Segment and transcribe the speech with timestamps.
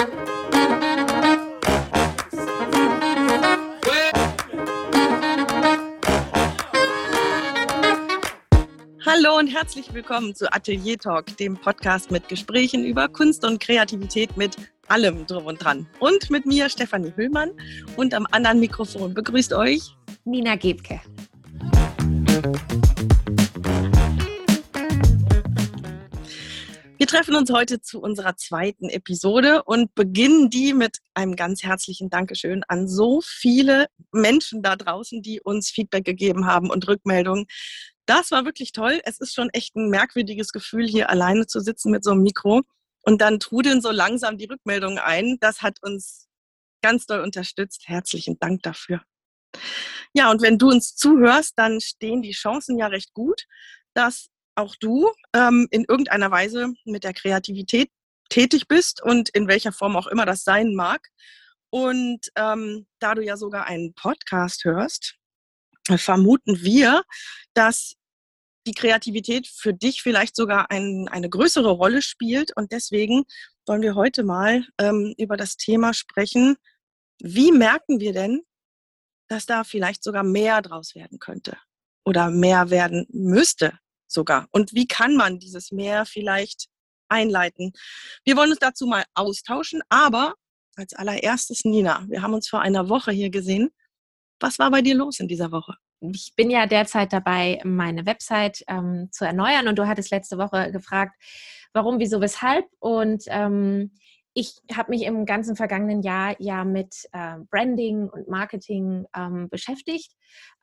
[0.00, 0.06] Hallo
[9.38, 14.56] und herzlich willkommen zu Atelier Talk, dem Podcast mit Gesprächen über Kunst und Kreativität mit
[14.88, 15.86] allem drum und dran.
[15.98, 17.50] Und mit mir Stefanie Hüllmann
[17.96, 19.94] und am anderen Mikrofon begrüßt euch
[20.24, 21.02] Nina Gebke.
[27.00, 32.10] Wir treffen uns heute zu unserer zweiten Episode und beginnen die mit einem ganz herzlichen
[32.10, 37.46] Dankeschön an so viele Menschen da draußen, die uns Feedback gegeben haben und Rückmeldungen
[38.10, 39.00] das war wirklich toll.
[39.04, 42.62] Es ist schon echt ein merkwürdiges Gefühl, hier alleine zu sitzen mit so einem Mikro.
[43.02, 45.38] Und dann trudeln so langsam die Rückmeldungen ein.
[45.40, 46.28] Das hat uns
[46.82, 47.84] ganz doll unterstützt.
[47.86, 49.02] Herzlichen Dank dafür.
[50.12, 53.44] Ja, und wenn du uns zuhörst, dann stehen die Chancen ja recht gut,
[53.94, 54.28] dass
[54.60, 57.90] auch du ähm, in irgendeiner Weise mit der Kreativität
[58.28, 61.08] tätig bist und in welcher Form auch immer das sein mag.
[61.70, 65.16] Und ähm, da du ja sogar einen Podcast hörst,
[65.96, 67.02] vermuten wir,
[67.54, 67.94] dass
[68.66, 72.56] die Kreativität für dich vielleicht sogar ein, eine größere Rolle spielt.
[72.56, 73.24] Und deswegen
[73.66, 76.56] wollen wir heute mal ähm, über das Thema sprechen.
[77.20, 78.42] Wie merken wir denn,
[79.28, 81.56] dass da vielleicht sogar mehr draus werden könnte
[82.04, 83.78] oder mehr werden müsste
[84.12, 84.46] sogar?
[84.50, 86.66] Und wie kann man dieses mehr vielleicht
[87.08, 87.72] einleiten?
[88.24, 90.34] Wir wollen uns dazu mal austauschen, aber
[90.76, 93.70] als allererstes, Nina, wir haben uns vor einer Woche hier gesehen.
[94.40, 95.74] Was war bei dir los in dieser Woche?
[96.00, 100.72] ich bin ja derzeit dabei, meine Website ähm, zu erneuern und du hattest letzte Woche
[100.72, 101.14] gefragt,
[101.72, 102.64] warum, wieso, weshalb.
[102.78, 103.92] Und ähm,
[104.34, 110.14] ich habe mich im ganzen vergangenen Jahr ja mit äh, Branding und Marketing ähm, beschäftigt,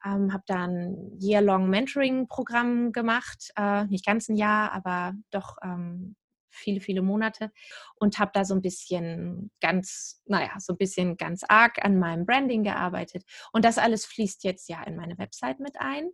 [0.05, 6.15] ähm, habe dann Year-Long Mentoring-Programm gemacht, äh, nicht ganz ein Jahr, aber doch ähm,
[6.49, 7.51] viele, viele Monate
[7.95, 12.25] und habe da so ein bisschen ganz, naja, so ein bisschen ganz arg an meinem
[12.25, 13.23] Branding gearbeitet.
[13.51, 16.09] Und das alles fließt jetzt ja in meine Website mit ein.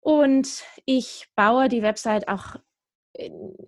[0.00, 2.56] Und ich baue die Website auch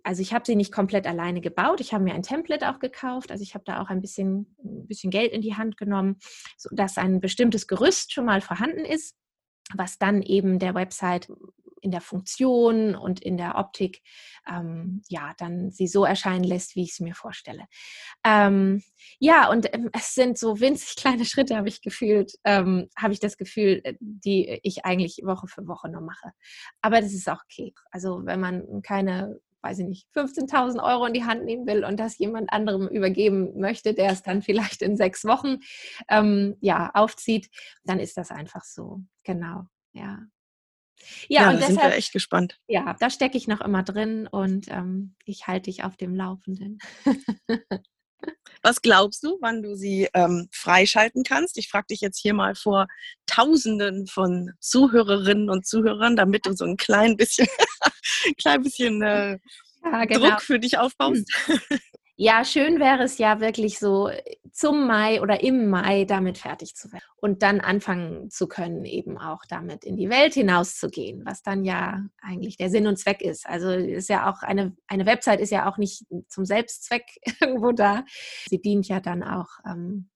[0.03, 1.81] also ich habe sie nicht komplett alleine gebaut.
[1.81, 3.31] Ich habe mir ein Template auch gekauft.
[3.31, 6.17] Also ich habe da auch ein bisschen, ein bisschen Geld in die Hand genommen,
[6.57, 9.17] sodass ein bestimmtes Gerüst schon mal vorhanden ist,
[9.75, 11.29] was dann eben der Website
[11.87, 14.03] in der Funktion und in der Optik
[14.49, 17.67] ähm, ja dann sie so erscheinen lässt, wie ich es mir vorstelle.
[18.25, 18.83] Ähm,
[19.21, 23.21] ja, und ähm, es sind so winzig kleine Schritte, habe ich gefühlt, ähm, habe ich
[23.21, 26.33] das Gefühl, äh, die ich eigentlich Woche für Woche nur mache.
[26.83, 27.73] Aber das ist auch okay.
[27.93, 31.99] Also wenn man keine weiß ich nicht, 15.000 Euro in die Hand nehmen will und
[31.99, 35.59] das jemand anderem übergeben möchte, der es dann vielleicht in sechs Wochen
[36.09, 37.49] ähm, ja, aufzieht,
[37.83, 39.01] dann ist das einfach so.
[39.25, 40.21] Genau, ja.
[41.29, 42.59] Ja, ja und deshalb, sind wir echt gespannt.
[42.69, 46.79] Ja, da stecke ich noch immer drin und ähm, ich halte dich auf dem Laufenden.
[48.62, 51.59] Was glaubst du, wann du sie ähm, freischalten kannst?
[51.59, 52.89] Ich frage dich jetzt hier mal vor
[53.27, 57.47] Tausenden von Zuhörerinnen und Zuhörern, damit du so ein klein bisschen,
[58.41, 59.39] klein bisschen äh,
[59.85, 60.31] ja, genau.
[60.31, 61.31] Druck für dich aufbaust.
[62.19, 64.10] Ja, schön wäre es ja wirklich so
[64.50, 69.19] zum Mai oder im Mai damit fertig zu werden und dann anfangen zu können, eben
[69.19, 73.47] auch damit in die Welt hinauszugehen, was dann ja eigentlich der Sinn und Zweck ist.
[73.47, 77.05] Also ist ja auch eine, eine Website ist ja auch nicht zum Selbstzweck
[77.41, 78.03] irgendwo da.
[78.49, 80.09] Sie dient ja dann auch ähm,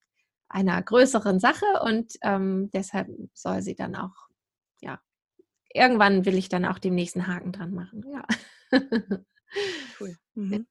[0.48, 4.14] einer größeren Sache und ähm, deshalb soll sie dann auch,
[4.80, 5.00] ja,
[5.74, 8.06] irgendwann will ich dann auch dem nächsten Haken dran machen.
[8.10, 8.24] Ja.
[10.00, 10.16] cool.
[10.34, 10.66] Mhm.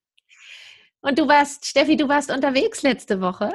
[1.01, 3.51] Und du warst, Steffi, du warst unterwegs letzte Woche.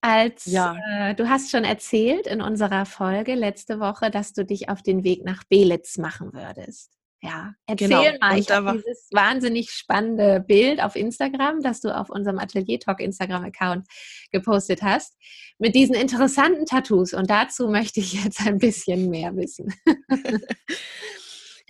[0.00, 0.76] Als ja.
[0.90, 5.02] äh, du hast schon erzählt in unserer Folge letzte Woche, dass du dich auf den
[5.02, 6.92] Weg nach Belitz machen würdest.
[7.20, 8.02] Ja, erzähl genau.
[8.20, 8.38] mal.
[8.38, 13.88] ich habe dieses wahnsinnig spannende Bild auf Instagram, das du auf unserem Atelier Talk Instagram-Account
[14.30, 15.16] gepostet hast,
[15.58, 17.14] mit diesen interessanten Tattoos.
[17.14, 19.74] Und dazu möchte ich jetzt ein bisschen mehr wissen.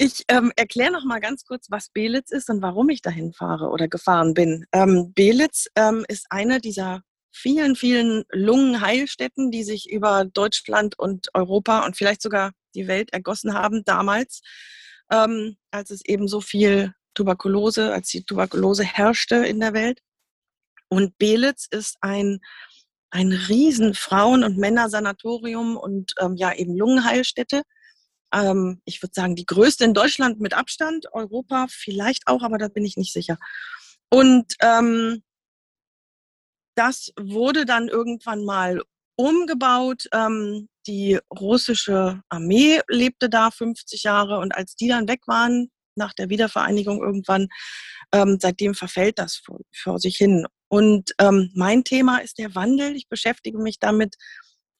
[0.00, 3.68] Ich ähm, erkläre noch mal ganz kurz, was Belitz ist und warum ich dahin fahre
[3.68, 4.64] oder gefahren bin.
[4.72, 11.84] Ähm, Belitz ähm, ist eine dieser vielen, vielen Lungenheilstätten, die sich über Deutschland und Europa
[11.84, 14.40] und vielleicht sogar die Welt ergossen haben damals,
[15.10, 19.98] ähm, als es eben so viel Tuberkulose, als die Tuberkulose herrschte in der Welt.
[20.88, 22.38] Und Belitz ist ein
[23.10, 27.62] ein riesen Frauen- und Männersanatorium und ähm, ja eben Lungenheilstätte
[28.32, 32.68] ähm, ich würde sagen, die größte in Deutschland mit Abstand, Europa vielleicht auch, aber da
[32.68, 33.38] bin ich nicht sicher.
[34.10, 35.22] Und ähm,
[36.74, 38.82] das wurde dann irgendwann mal
[39.16, 40.08] umgebaut.
[40.12, 46.14] Ähm, die russische Armee lebte da 50 Jahre und als die dann weg waren, nach
[46.14, 47.48] der Wiedervereinigung irgendwann,
[48.12, 50.46] ähm, seitdem verfällt das vor, vor sich hin.
[50.68, 52.94] Und ähm, mein Thema ist der Wandel.
[52.94, 54.14] Ich beschäftige mich damit,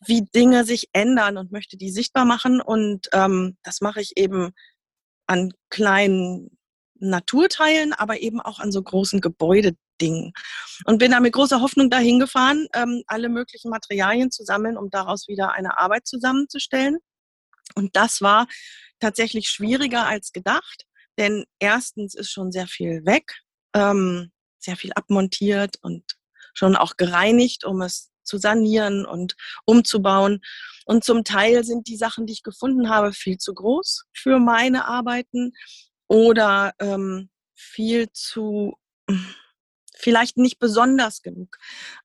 [0.06, 2.61] wie Dinge sich ändern und möchte die sichtbar machen.
[2.61, 4.50] Und ähm, das mache ich eben
[5.27, 6.56] an kleinen
[7.00, 10.33] Naturteilen, aber eben auch an so großen Gebäudedingen.
[10.85, 14.91] Und bin da mit großer Hoffnung dahin gefahren, ähm, alle möglichen Materialien zu sammeln, um
[14.91, 16.99] daraus wieder eine Arbeit zusammenzustellen.
[17.75, 18.47] Und das war
[19.01, 20.85] tatsächlich schwieriger als gedacht,
[21.19, 23.41] denn erstens ist schon sehr viel weg,
[23.75, 26.05] ähm, sehr viel abmontiert und
[26.55, 29.35] schon auch gereinigt, um es zu sanieren und
[29.65, 30.41] umzubauen.
[30.85, 34.87] Und zum Teil sind die Sachen, die ich gefunden habe, viel zu groß für meine
[34.87, 35.53] Arbeiten
[36.07, 38.77] oder ähm, viel zu,
[39.95, 41.59] vielleicht nicht besonders genug.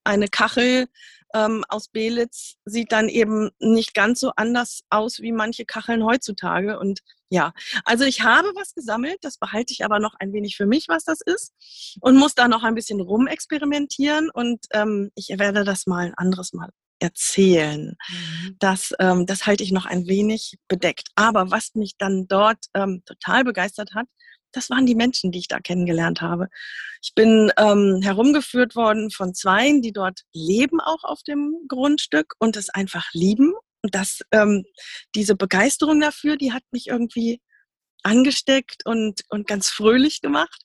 [0.04, 0.88] Eine Kachel
[1.34, 6.80] ähm, aus Belitz sieht dann eben nicht ganz so anders aus wie manche Kacheln heutzutage.
[6.80, 7.54] Und ja,
[7.86, 11.04] also ich habe was gesammelt, das behalte ich aber noch ein wenig für mich, was
[11.04, 11.54] das ist,
[12.02, 14.30] und muss da noch ein bisschen rumexperimentieren.
[14.30, 16.70] Und ähm, ich werde das mal ein anderes Mal
[17.00, 17.96] erzählen.
[18.10, 18.56] Mhm.
[18.60, 21.10] Das, ähm, das halte ich noch ein wenig bedeckt.
[21.16, 24.08] Aber was mich dann dort ähm, total begeistert hat,
[24.54, 26.48] das waren die Menschen, die ich da kennengelernt habe.
[27.02, 32.56] Ich bin ähm, herumgeführt worden von Zweien, die dort leben, auch auf dem Grundstück und
[32.56, 33.54] es einfach lieben.
[33.82, 34.64] Und das, ähm,
[35.14, 37.42] diese Begeisterung dafür, die hat mich irgendwie
[38.04, 40.62] angesteckt und, und ganz fröhlich gemacht.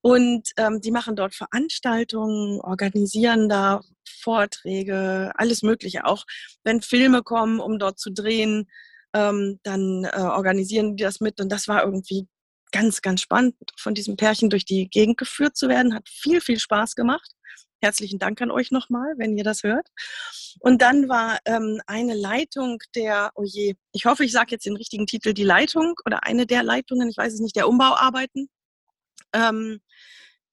[0.00, 3.80] Und ähm, die machen dort Veranstaltungen, organisieren da
[4.20, 6.04] Vorträge, alles Mögliche.
[6.04, 6.24] Auch
[6.64, 8.68] wenn Filme kommen, um dort zu drehen,
[9.14, 11.40] ähm, dann äh, organisieren die das mit.
[11.40, 12.28] Und das war irgendwie
[12.72, 15.94] ganz, ganz spannend, von diesem Pärchen durch die Gegend geführt zu werden.
[15.94, 17.30] Hat viel, viel Spaß gemacht.
[17.80, 19.88] Herzlichen Dank an euch nochmal, wenn ihr das hört.
[20.60, 24.76] Und dann war ähm, eine Leitung der, oh je, ich hoffe, ich sage jetzt den
[24.76, 28.48] richtigen Titel, die Leitung oder eine der Leitungen, ich weiß es nicht, der Umbauarbeiten,
[29.32, 29.80] ähm,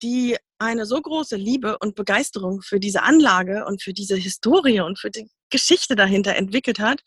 [0.02, 5.00] die eine so große Liebe und Begeisterung für diese Anlage und für diese Historie und
[5.00, 7.02] für die Geschichte dahinter entwickelt hat,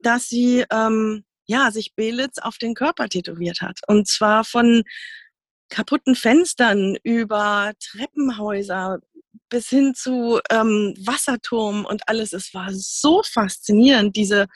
[0.00, 3.80] dass sie ähm, ja, sich Belitz auf den Körper tätowiert hat.
[3.86, 4.82] Und zwar von
[5.68, 9.00] kaputten Fenstern über Treppenhäuser
[9.50, 12.32] bis hin zu ähm, Wasserturm und alles.
[12.32, 14.46] Es war so faszinierend, diese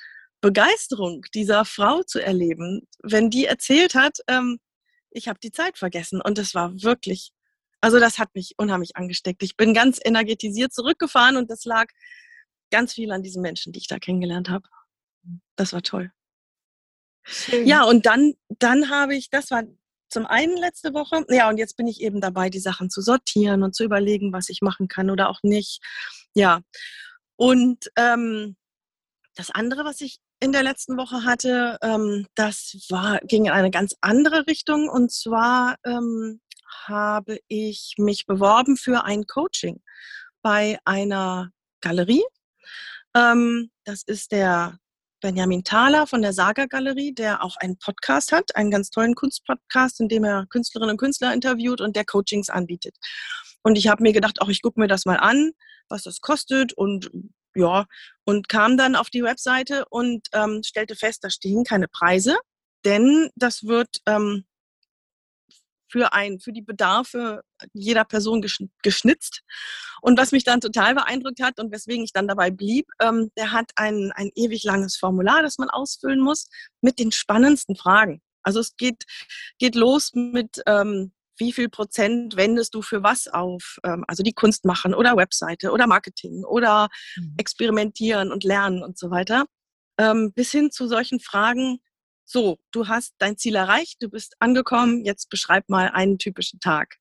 [0.41, 2.89] Begeisterung dieser Frau zu erleben.
[3.03, 4.59] Wenn die erzählt hat, ähm,
[5.11, 6.23] ich habe die Zeit vergessen.
[6.23, 7.33] Und es war wirklich,
[7.81, 9.43] also das hat mich unheimlich angesteckt.
[9.43, 11.87] Ich bin ganz energetisiert zurückgefahren und das lag
[12.71, 14.69] ganz viel an diesen Menschen, die ich da kennengelernt habe.
[15.57, 16.11] Das war toll.
[17.27, 17.67] Schön.
[17.67, 19.65] Ja, und dann, dann habe ich, das war
[20.09, 23.63] zum einen letzte Woche, ja, und jetzt bin ich eben dabei, die Sachen zu sortieren
[23.63, 25.81] und zu überlegen, was ich machen kann oder auch nicht.
[26.35, 26.61] Ja.
[27.37, 28.57] Und ähm,
[29.35, 33.71] das andere, was ich in der letzten Woche hatte, ähm, das war, ging in eine
[33.71, 34.89] ganz andere Richtung.
[34.89, 36.41] Und zwar ähm,
[36.87, 39.83] habe ich mich beworben für ein Coaching
[40.43, 41.51] bei einer
[41.81, 42.25] Galerie.
[43.15, 44.79] Ähm, das ist der
[45.21, 50.01] Benjamin Thaler von der Saga Galerie, der auch einen Podcast hat, einen ganz tollen Kunstpodcast,
[50.01, 52.97] in dem er Künstlerinnen und Künstler interviewt und der Coachings anbietet.
[53.63, 55.53] Und ich habe mir gedacht, auch ich gucke mir das mal an,
[55.89, 57.11] was das kostet und
[57.55, 57.87] ja,
[58.25, 62.37] und kam dann auf die Webseite und ähm, stellte fest, da stehen keine Preise,
[62.85, 64.45] denn das wird ähm,
[65.89, 67.43] für ein, für die Bedarfe
[67.73, 68.45] jeder Person
[68.83, 69.43] geschnitzt.
[70.01, 73.53] Und was mich dann total beeindruckt hat und weswegen ich dann dabei blieb, ähm, der
[73.53, 76.49] hat ein, ein ewig langes Formular, das man ausfüllen muss,
[76.81, 78.21] mit den spannendsten Fragen.
[78.43, 79.05] Also es geht,
[79.59, 83.79] geht los mit, ähm, wie viel Prozent wendest du für was auf?
[83.85, 87.35] Ähm, also die Kunst machen oder Webseite oder Marketing oder mhm.
[87.37, 89.47] experimentieren und lernen und so weiter.
[89.99, 91.79] Ähm, bis hin zu solchen Fragen,
[92.27, 96.97] so, du hast dein Ziel erreicht, du bist angekommen, jetzt beschreib mal einen typischen Tag.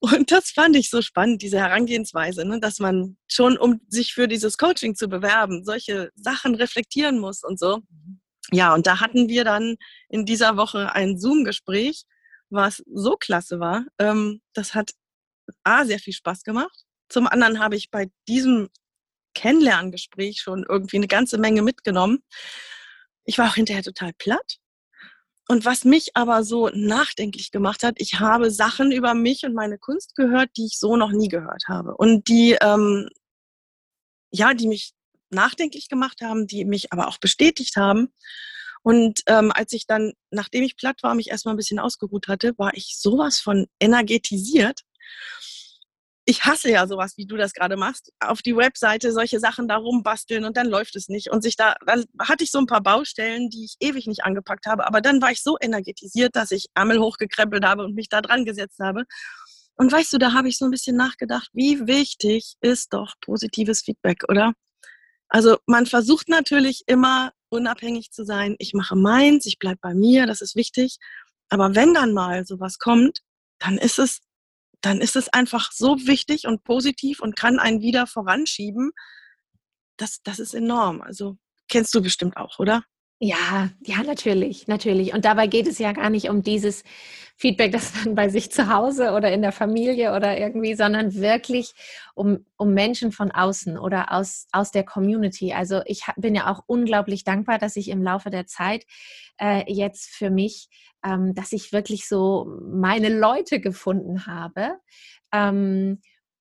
[0.00, 4.28] Und das fand ich so spannend, diese Herangehensweise, ne, dass man schon, um sich für
[4.28, 7.80] dieses Coaching zu bewerben, solche Sachen reflektieren muss und so.
[8.52, 9.76] Ja, und da hatten wir dann
[10.08, 12.04] in dieser Woche ein Zoom-Gespräch,
[12.48, 13.84] was so klasse war.
[13.98, 14.92] Ähm, das hat
[15.64, 16.84] A, sehr viel Spaß gemacht.
[17.08, 18.68] Zum anderen habe ich bei diesem
[19.34, 22.20] Kennenlerngespräch schon irgendwie eine ganze Menge mitgenommen.
[23.28, 24.56] Ich war auch hinterher total platt.
[25.48, 29.76] Und was mich aber so nachdenklich gemacht hat, ich habe Sachen über mich und meine
[29.76, 31.94] Kunst gehört, die ich so noch nie gehört habe.
[31.94, 33.10] Und die, ähm,
[34.30, 34.92] ja, die mich
[35.28, 38.14] nachdenklich gemacht haben, die mich aber auch bestätigt haben.
[38.82, 42.56] Und ähm, als ich dann, nachdem ich platt war, mich erstmal ein bisschen ausgeruht hatte,
[42.56, 44.80] war ich sowas von energetisiert
[46.28, 49.76] ich hasse ja sowas, wie du das gerade machst, auf die Webseite solche Sachen da
[49.76, 51.30] rumbasteln und dann läuft es nicht.
[51.30, 54.66] Und sich da, dann hatte ich so ein paar Baustellen, die ich ewig nicht angepackt
[54.66, 54.86] habe.
[54.86, 58.44] Aber dann war ich so energetisiert, dass ich Ärmel hochgekrempelt habe und mich da dran
[58.44, 59.04] gesetzt habe.
[59.76, 63.80] Und weißt du, da habe ich so ein bisschen nachgedacht, wie wichtig ist doch positives
[63.80, 64.52] Feedback, oder?
[65.30, 68.54] Also man versucht natürlich immer unabhängig zu sein.
[68.58, 70.98] Ich mache meins, ich bleibe bei mir, das ist wichtig.
[71.48, 73.20] Aber wenn dann mal sowas kommt,
[73.58, 74.20] dann ist es,
[74.80, 78.92] dann ist es einfach so wichtig und positiv und kann einen wieder voranschieben.
[79.96, 81.00] Das, das ist enorm.
[81.02, 81.36] Also
[81.68, 82.84] kennst du bestimmt auch, oder?
[83.20, 85.12] Ja, ja, natürlich, natürlich.
[85.12, 86.84] Und dabei geht es ja gar nicht um dieses
[87.36, 91.72] Feedback, das dann bei sich zu Hause oder in der Familie oder irgendwie, sondern wirklich
[92.14, 95.52] um, um Menschen von außen oder aus, aus der Community.
[95.52, 98.84] Also ich bin ja auch unglaublich dankbar, dass ich im Laufe der Zeit
[99.40, 100.68] äh, jetzt für mich,
[101.04, 104.78] ähm, dass ich wirklich so meine Leute gefunden habe.
[105.32, 106.00] Ähm,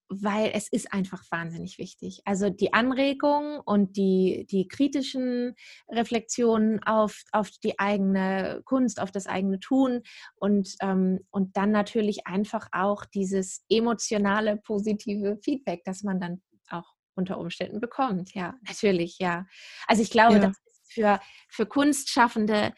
[0.09, 2.21] weil es ist einfach wahnsinnig wichtig.
[2.25, 5.55] Also die Anregung und die, die kritischen
[5.89, 10.03] Reflexionen auf, auf die eigene Kunst, auf das eigene Tun
[10.35, 16.93] und, ähm, und dann natürlich einfach auch dieses emotionale, positive Feedback, das man dann auch
[17.15, 18.33] unter Umständen bekommt.
[18.33, 19.45] Ja, natürlich, ja.
[19.87, 20.39] Also ich glaube, ja.
[20.39, 22.73] das ist für, für Kunstschaffende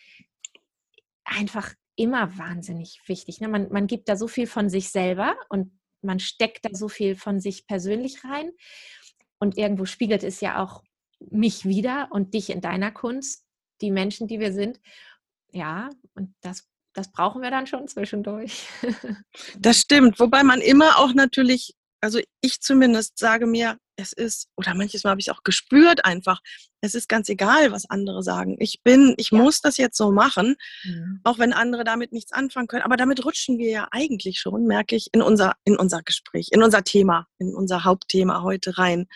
[1.26, 3.42] einfach immer wahnsinnig wichtig.
[3.42, 3.50] Ne?
[3.50, 7.16] Man, man gibt da so viel von sich selber und man steckt da so viel
[7.16, 8.52] von sich persönlich rein.
[9.40, 10.84] Und irgendwo spiegelt es ja auch
[11.20, 13.46] mich wieder und dich in deiner Kunst,
[13.82, 14.80] die Menschen, die wir sind.
[15.52, 18.68] Ja, und das, das brauchen wir dann schon zwischendurch.
[19.58, 24.74] Das stimmt, wobei man immer auch natürlich, also ich zumindest sage mir, es ist, oder
[24.74, 26.40] manches Mal habe ich es auch gespürt einfach,
[26.82, 28.56] es ist ganz egal, was andere sagen.
[28.60, 29.38] Ich bin, ich ja.
[29.38, 31.20] muss das jetzt so machen, mhm.
[31.24, 32.84] auch wenn andere damit nichts anfangen können.
[32.84, 36.64] Aber damit rutschen wir ja eigentlich schon, merke ich, in unser, in unser Gespräch, in
[36.64, 39.08] unser Thema, in unser Hauptthema heute rein.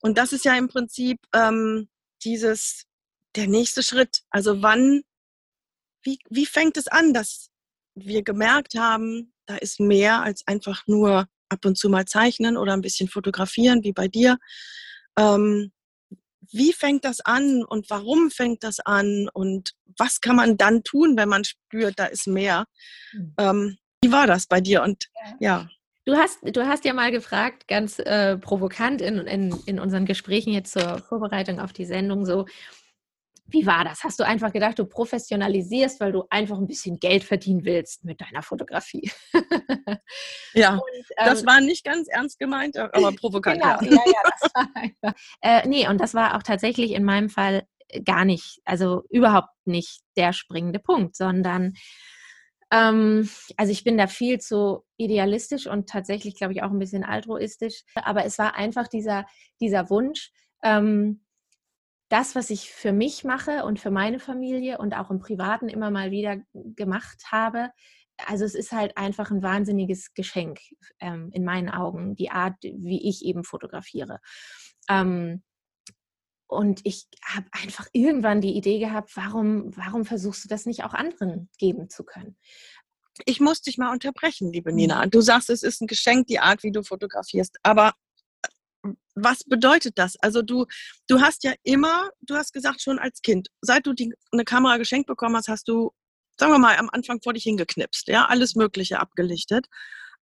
[0.00, 1.88] Und das ist ja im Prinzip ähm,
[2.22, 2.84] dieses,
[3.34, 4.22] der nächste Schritt.
[4.30, 5.02] Also wann,
[6.02, 7.50] wie, wie fängt es an, dass
[7.96, 12.72] wir gemerkt haben, da ist mehr als einfach nur ab und zu mal zeichnen oder
[12.72, 14.38] ein bisschen fotografieren, wie bei dir.
[15.18, 15.72] Ähm,
[16.52, 21.16] wie fängt das an und warum fängt das an und was kann man dann tun,
[21.16, 22.66] wenn man spürt, da ist mehr?
[23.12, 23.34] Mhm.
[23.38, 24.82] Ähm, wie war das bei dir?
[24.82, 25.06] Und
[25.40, 25.68] ja.
[26.04, 30.52] Du hast, du hast ja mal gefragt, ganz äh, provokant in, in, in unseren Gesprächen
[30.52, 32.46] jetzt zur Vorbereitung auf die Sendung, so,
[33.48, 34.02] wie war das?
[34.02, 38.20] Hast du einfach gedacht, du professionalisierst, weil du einfach ein bisschen Geld verdienen willst mit
[38.20, 39.10] deiner Fotografie?
[40.54, 40.82] ja, Und,
[41.16, 43.60] ähm, das war nicht ganz ernst gemeint, aber provokant.
[43.60, 45.20] genau, ja, ja, das war einfach.
[45.42, 49.50] Äh, nee, und das war auch tatsächlich in meinem Fall äh, gar nicht, also überhaupt
[49.64, 51.74] nicht der springende Punkt, sondern
[52.72, 57.04] ähm, also ich bin da viel zu idealistisch und tatsächlich, glaube ich, auch ein bisschen
[57.04, 57.84] altruistisch.
[57.94, 59.24] Aber es war einfach dieser,
[59.60, 60.32] dieser Wunsch,
[60.64, 61.25] ähm,
[62.08, 65.90] das, was ich für mich mache und für meine Familie und auch im Privaten immer
[65.90, 67.70] mal wieder gemacht habe,
[68.24, 70.60] also es ist halt einfach ein wahnsinniges Geschenk
[71.00, 74.20] ähm, in meinen Augen, die Art, wie ich eben fotografiere.
[74.88, 75.42] Ähm,
[76.48, 80.94] und ich habe einfach irgendwann die Idee gehabt, warum, warum versuchst du das nicht auch
[80.94, 82.38] anderen geben zu können?
[83.24, 85.04] Ich muss dich mal unterbrechen, liebe Nina.
[85.04, 85.10] Mhm.
[85.10, 87.56] Du sagst, es ist ein Geschenk, die Art, wie du fotografierst.
[87.62, 87.94] Aber
[89.14, 90.16] was bedeutet das?
[90.20, 90.66] Also du,
[91.08, 94.76] du hast ja immer, du hast gesagt schon als Kind, seit du die, eine Kamera
[94.76, 95.92] geschenkt bekommen hast, hast du,
[96.38, 99.66] sagen wir mal, am Anfang vor dich hingeknipst, ja, alles Mögliche abgelichtet.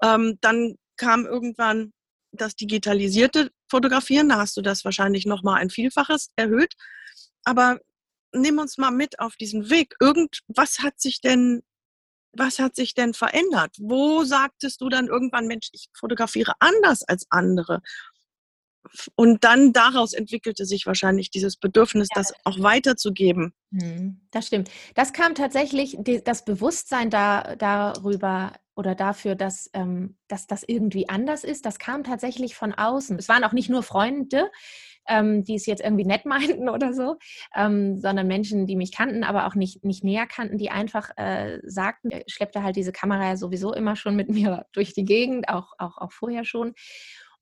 [0.03, 1.93] Ähm, dann kam irgendwann
[2.33, 6.75] das digitalisierte Fotografieren, da hast du das wahrscheinlich nochmal ein Vielfaches erhöht.
[7.45, 7.79] Aber
[8.33, 9.95] nimm uns mal mit auf diesen Weg.
[10.01, 11.63] Irgendwas hat sich denn,
[12.33, 13.77] was hat sich denn verändert?
[13.79, 17.81] Wo sagtest du dann irgendwann, Mensch, ich fotografiere anders als andere?
[19.15, 22.21] Und dann daraus entwickelte sich wahrscheinlich dieses Bedürfnis, ja.
[22.21, 23.53] das auch weiterzugeben.
[23.71, 24.71] Mhm, das stimmt.
[24.95, 31.45] Das kam tatsächlich, das Bewusstsein da, darüber oder dafür, dass, ähm, dass das irgendwie anders
[31.45, 33.19] ist, das kam tatsächlich von außen.
[33.19, 34.51] Es waren auch nicht nur Freunde,
[35.07, 37.17] ähm, die es jetzt irgendwie nett meinten oder so,
[37.55, 41.61] ähm, sondern Menschen, die mich kannten, aber auch nicht, nicht näher kannten, die einfach äh,
[41.65, 45.49] sagten, ich schleppte halt diese Kamera ja sowieso immer schon mit mir durch die Gegend,
[45.49, 46.75] auch, auch, auch vorher schon.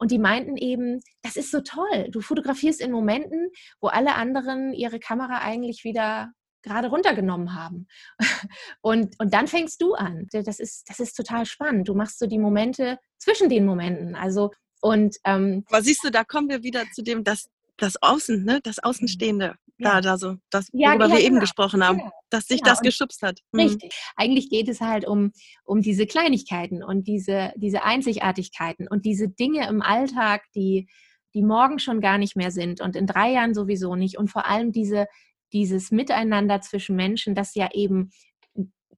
[0.02, 2.08] Und die meinten eben, das ist so toll.
[2.10, 6.32] Du fotografierst in Momenten, wo alle anderen ihre Kamera eigentlich wieder
[6.62, 7.86] gerade runtergenommen haben.
[8.80, 10.26] Und, und dann fängst du an.
[10.32, 11.88] Das ist, das ist total spannend.
[11.88, 14.16] Du machst so die Momente zwischen den Momenten.
[14.16, 18.44] Also und ähm, aber siehst du, da kommen wir wieder zu dem, dass das Außen,
[18.44, 19.94] ne, das Außenstehende, ja.
[19.94, 21.26] da, da so, das, ja, worüber ja, wir genau.
[21.26, 22.10] eben gesprochen haben, genau.
[22.30, 22.72] dass sich genau.
[22.72, 23.40] das geschubst hat.
[23.52, 23.60] Mhm.
[23.60, 23.94] Richtig.
[24.16, 25.32] Eigentlich geht es halt um,
[25.64, 30.88] um diese Kleinigkeiten und diese, diese Einzigartigkeiten und diese Dinge im Alltag, die,
[31.34, 34.18] die morgen schon gar nicht mehr sind und in drei Jahren sowieso nicht.
[34.18, 35.06] Und vor allem diese,
[35.52, 38.10] dieses Miteinander zwischen Menschen, das ja eben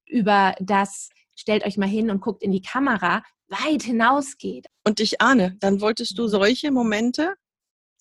[0.07, 4.66] über das stellt euch mal hin und guckt in die Kamera, weit hinausgeht.
[4.85, 7.35] Und ich ahne, dann wolltest du solche Momente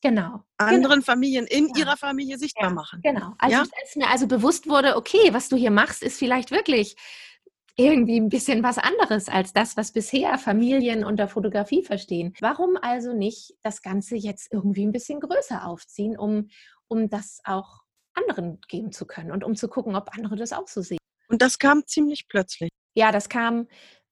[0.04, 0.44] Genau.
[0.58, 1.02] anderen genau.
[1.02, 1.86] Familien in ja.
[1.86, 3.00] ihrer Familie sichtbar ja, machen.
[3.02, 3.34] Genau.
[3.38, 3.60] Als, ja?
[3.62, 6.98] als mir also bewusst wurde, okay, was du hier machst, ist vielleicht wirklich
[7.78, 12.34] irgendwie ein bisschen was anderes als das, was bisher Familien unter Fotografie verstehen.
[12.42, 16.50] Warum also nicht das Ganze jetzt irgendwie ein bisschen größer aufziehen, um,
[16.90, 17.84] um das auch
[18.14, 21.00] anderen geben zu können und um zu gucken, ob andere das auch so sehen?
[21.30, 22.70] Und das kam ziemlich plötzlich.
[22.94, 23.68] Ja, das kam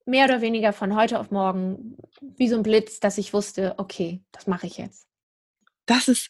[0.06, 4.24] mehr oder weniger von heute auf morgen wie so ein Blitz, dass ich wusste, okay,
[4.32, 5.11] das mache ich jetzt.
[5.92, 6.30] Das ist,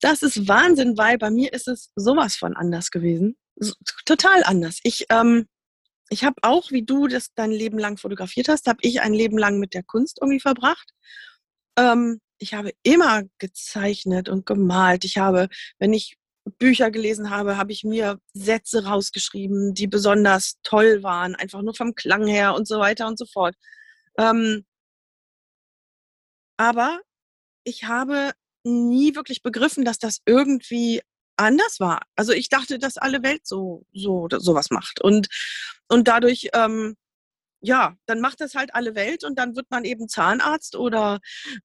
[0.00, 3.36] das ist Wahnsinn, weil bei mir ist es sowas von anders gewesen.
[3.56, 3.74] So,
[4.04, 4.78] total anders.
[4.84, 5.48] Ich, ähm,
[6.08, 9.38] ich habe auch, wie du das dein Leben lang fotografiert hast, habe ich ein Leben
[9.38, 10.88] lang mit der Kunst irgendwie verbracht.
[11.76, 15.04] Ähm, ich habe immer gezeichnet und gemalt.
[15.04, 15.48] Ich habe,
[15.80, 16.16] wenn ich
[16.58, 21.96] Bücher gelesen habe, habe ich mir Sätze rausgeschrieben, die besonders toll waren, einfach nur vom
[21.96, 23.56] Klang her und so weiter und so fort.
[24.16, 24.64] Ähm,
[26.56, 27.00] aber
[27.64, 28.32] ich habe
[28.66, 31.00] nie wirklich begriffen, dass das irgendwie
[31.36, 32.02] anders war.
[32.16, 35.28] Also ich dachte, dass alle Welt so so sowas macht und
[35.88, 36.96] und dadurch ähm,
[37.60, 41.20] ja, dann macht das halt alle Welt und dann wird man eben Zahnarzt oder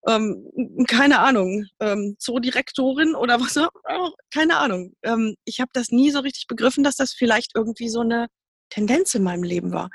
[0.08, 0.50] ähm,
[0.88, 4.94] keine Ahnung, ähm, Zoodirektorin oder was auch, keine Ahnung.
[5.04, 8.28] Ähm, ich habe das nie so richtig begriffen, dass das vielleicht irgendwie so eine
[8.70, 9.90] Tendenz in meinem Leben war.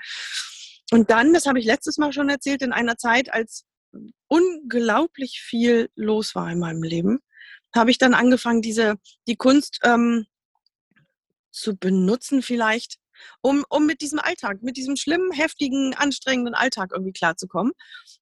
[0.93, 3.65] Und dann, das habe ich letztes Mal schon erzählt, in einer Zeit, als
[4.29, 7.21] unglaublich viel los war in meinem Leben,
[7.75, 8.97] habe ich dann angefangen, diese,
[9.29, 10.27] die Kunst ähm,
[11.51, 12.99] zu benutzen vielleicht,
[13.41, 17.73] um, um mit diesem Alltag, mit diesem schlimmen, heftigen, anstrengenden Alltag irgendwie klarzukommen.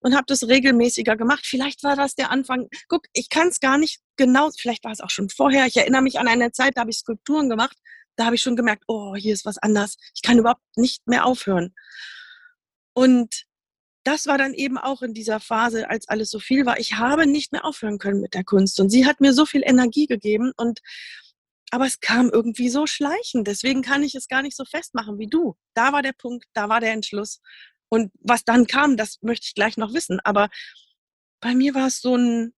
[0.00, 1.44] Und habe das regelmäßiger gemacht.
[1.46, 2.68] Vielleicht war das der Anfang.
[2.88, 5.66] Guck, ich kann es gar nicht genau, vielleicht war es auch schon vorher.
[5.66, 7.76] Ich erinnere mich an eine Zeit, da habe ich Skulpturen gemacht.
[8.16, 9.96] Da habe ich schon gemerkt, oh, hier ist was anders.
[10.14, 11.74] Ich kann überhaupt nicht mehr aufhören.
[12.92, 13.44] Und
[14.04, 16.78] das war dann eben auch in dieser Phase, als alles so viel war.
[16.78, 18.78] Ich habe nicht mehr aufhören können mit der Kunst.
[18.78, 20.52] Und sie hat mir so viel Energie gegeben.
[20.56, 20.80] Und
[21.70, 23.48] aber es kam irgendwie so schleichend.
[23.48, 25.56] Deswegen kann ich es gar nicht so festmachen wie du.
[25.72, 27.40] Da war der Punkt, da war der Entschluss.
[27.88, 30.20] Und was dann kam, das möchte ich gleich noch wissen.
[30.20, 30.50] Aber
[31.40, 32.52] bei mir war es so ein,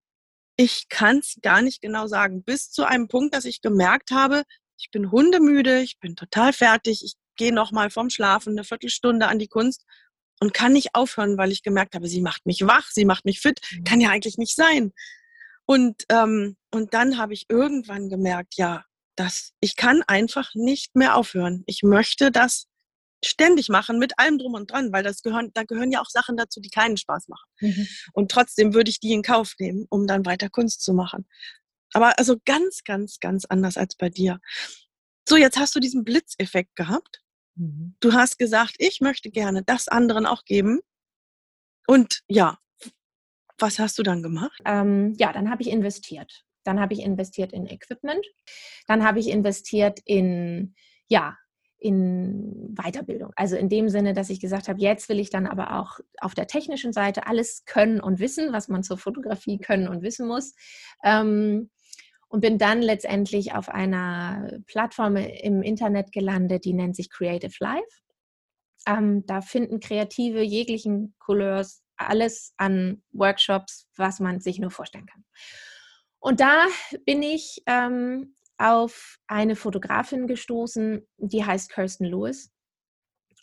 [0.57, 4.43] ich kann es gar nicht genau sagen, bis zu einem Punkt, dass ich gemerkt habe,
[4.79, 9.29] ich bin hundemüde, ich bin total fertig, ich gehe noch mal vom Schlafen eine Viertelstunde
[9.29, 9.85] an die Kunst
[10.41, 13.41] und kann nicht aufhören, weil ich gemerkt habe, sie macht mich wach, sie macht mich
[13.41, 13.85] fit, mhm.
[13.85, 14.93] kann ja eigentlich nicht sein.
[15.67, 18.85] Und, ähm, und dann habe ich irgendwann gemerkt, ja,
[19.17, 21.65] dass ich kann einfach nicht mehr aufhören.
[21.67, 22.67] Ich möchte das
[23.25, 26.37] ständig machen mit allem drum und dran, weil das gehören, da gehören ja auch Sachen
[26.37, 27.49] dazu, die keinen Spaß machen.
[27.61, 27.89] Mhm.
[28.13, 31.27] Und trotzdem würde ich die in Kauf nehmen, um dann weiter Kunst zu machen.
[31.93, 34.39] Aber also ganz, ganz, ganz anders als bei dir.
[35.29, 37.23] So, jetzt hast du diesen Blitzeffekt gehabt.
[37.57, 37.95] Mhm.
[38.01, 40.81] Du hast gesagt, ich möchte gerne das anderen auch geben.
[41.87, 42.59] Und ja,
[43.59, 44.61] was hast du dann gemacht?
[44.65, 46.45] Ähm, ja, dann habe ich investiert.
[46.65, 48.27] Dann habe ich investiert in Equipment.
[48.87, 50.75] Dann habe ich investiert in,
[51.09, 51.37] ja,
[51.79, 53.33] in Weiterbildung.
[53.37, 56.35] Also in dem Sinne, dass ich gesagt habe, jetzt will ich dann aber auch auf
[56.35, 60.55] der technischen Seite alles können und wissen, was man zur Fotografie können und wissen muss.
[61.05, 61.71] Ähm,
[62.37, 68.03] und bin dann letztendlich auf einer Plattform im Internet gelandet, die nennt sich Creative Life.
[68.87, 75.25] Ähm, da finden Kreative jeglichen Couleurs alles an Workshops, was man sich nur vorstellen kann.
[76.19, 76.67] Und da
[77.07, 82.53] bin ich ähm, auf eine Fotografin gestoßen, die heißt Kirsten Lewis.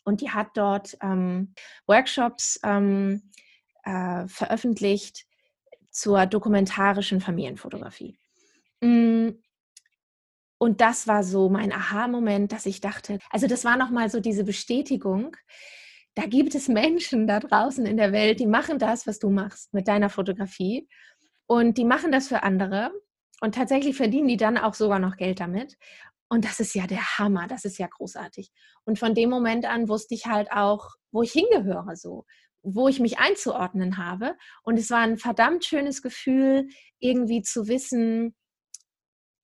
[0.03, 1.55] Und die hat dort ähm,
[1.87, 3.31] Workshops ähm,
[3.85, 5.25] äh, veröffentlicht
[5.89, 8.19] zur dokumentarischen Familienfotografie.
[8.83, 9.41] Mm,
[10.57, 14.43] und das war so mein Aha-Moment, dass ich dachte, also das war nochmal so diese
[14.43, 15.35] Bestätigung,
[16.15, 19.73] da gibt es Menschen da draußen in der Welt, die machen das, was du machst
[19.73, 20.87] mit deiner Fotografie.
[21.47, 22.91] Und die machen das für andere.
[23.41, 25.75] Und tatsächlich verdienen die dann auch sogar noch Geld damit.
[26.29, 28.51] Und das ist ja der Hammer, das ist ja großartig.
[28.85, 32.25] Und von dem Moment an wusste ich halt auch, wo ich hingehöre, so,
[32.61, 34.35] wo ich mich einzuordnen habe.
[34.63, 36.67] Und es war ein verdammt schönes Gefühl,
[36.99, 38.35] irgendwie zu wissen,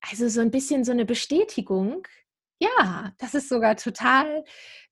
[0.02, 2.08] also so ein bisschen so eine Bestätigung.
[2.60, 4.44] Ja, das ist sogar total,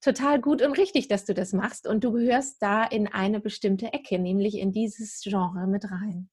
[0.02, 1.88] total gut und richtig, dass du das machst.
[1.88, 6.30] Und du gehörst da in eine bestimmte Ecke, nämlich in dieses Genre mit rein.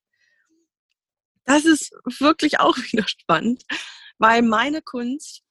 [1.45, 3.65] Das ist wirklich auch wieder spannend,
[4.19, 5.43] weil meine Kunst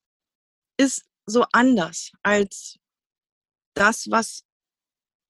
[0.78, 2.80] ist so anders als
[3.74, 4.44] das, was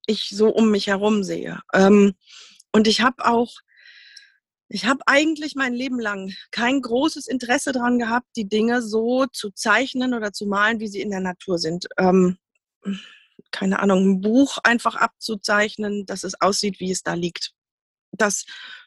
[0.06, 1.60] ich so um mich herum sehe.
[1.72, 2.14] Ähm,
[2.72, 3.52] und ich habe auch
[4.74, 9.52] ich habe eigentlich mein Leben lang kein großes Interesse daran gehabt, die Dinge so zu
[9.52, 11.86] zeichnen oder zu malen, wie sie in der Natur sind.
[11.96, 12.38] Ähm,
[13.52, 17.52] keine Ahnung, ein Buch einfach abzuzeichnen, dass es aussieht, wie es da liegt.
[18.10, 18.46] Das,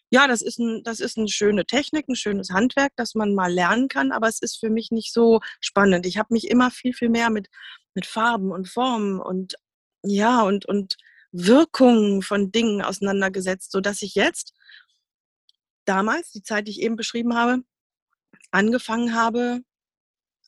[0.10, 3.50] ja, das ist, ein, das ist eine schöne Technik, ein schönes Handwerk, das man mal
[3.50, 6.06] lernen kann, aber es ist für mich nicht so spannend.
[6.06, 7.48] Ich habe mich immer viel, viel mehr mit,
[7.94, 9.56] mit Farben und Formen und
[10.04, 10.98] ja, und, und
[11.32, 14.54] Wirkungen von Dingen auseinandergesetzt, sodass ich jetzt
[15.88, 17.64] damals, die Zeit, die ich eben beschrieben habe,
[18.52, 19.62] angefangen habe,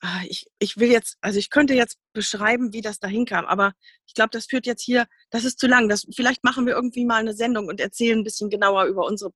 [0.02, 3.74] ah, ich, ich will jetzt, also ich könnte jetzt beschreiben, wie das dahin kam, aber
[4.06, 5.90] ich glaube, das führt jetzt hier, das ist zu lang.
[5.90, 9.32] Das, vielleicht machen wir irgendwie mal eine Sendung und erzählen ein bisschen genauer über unsere.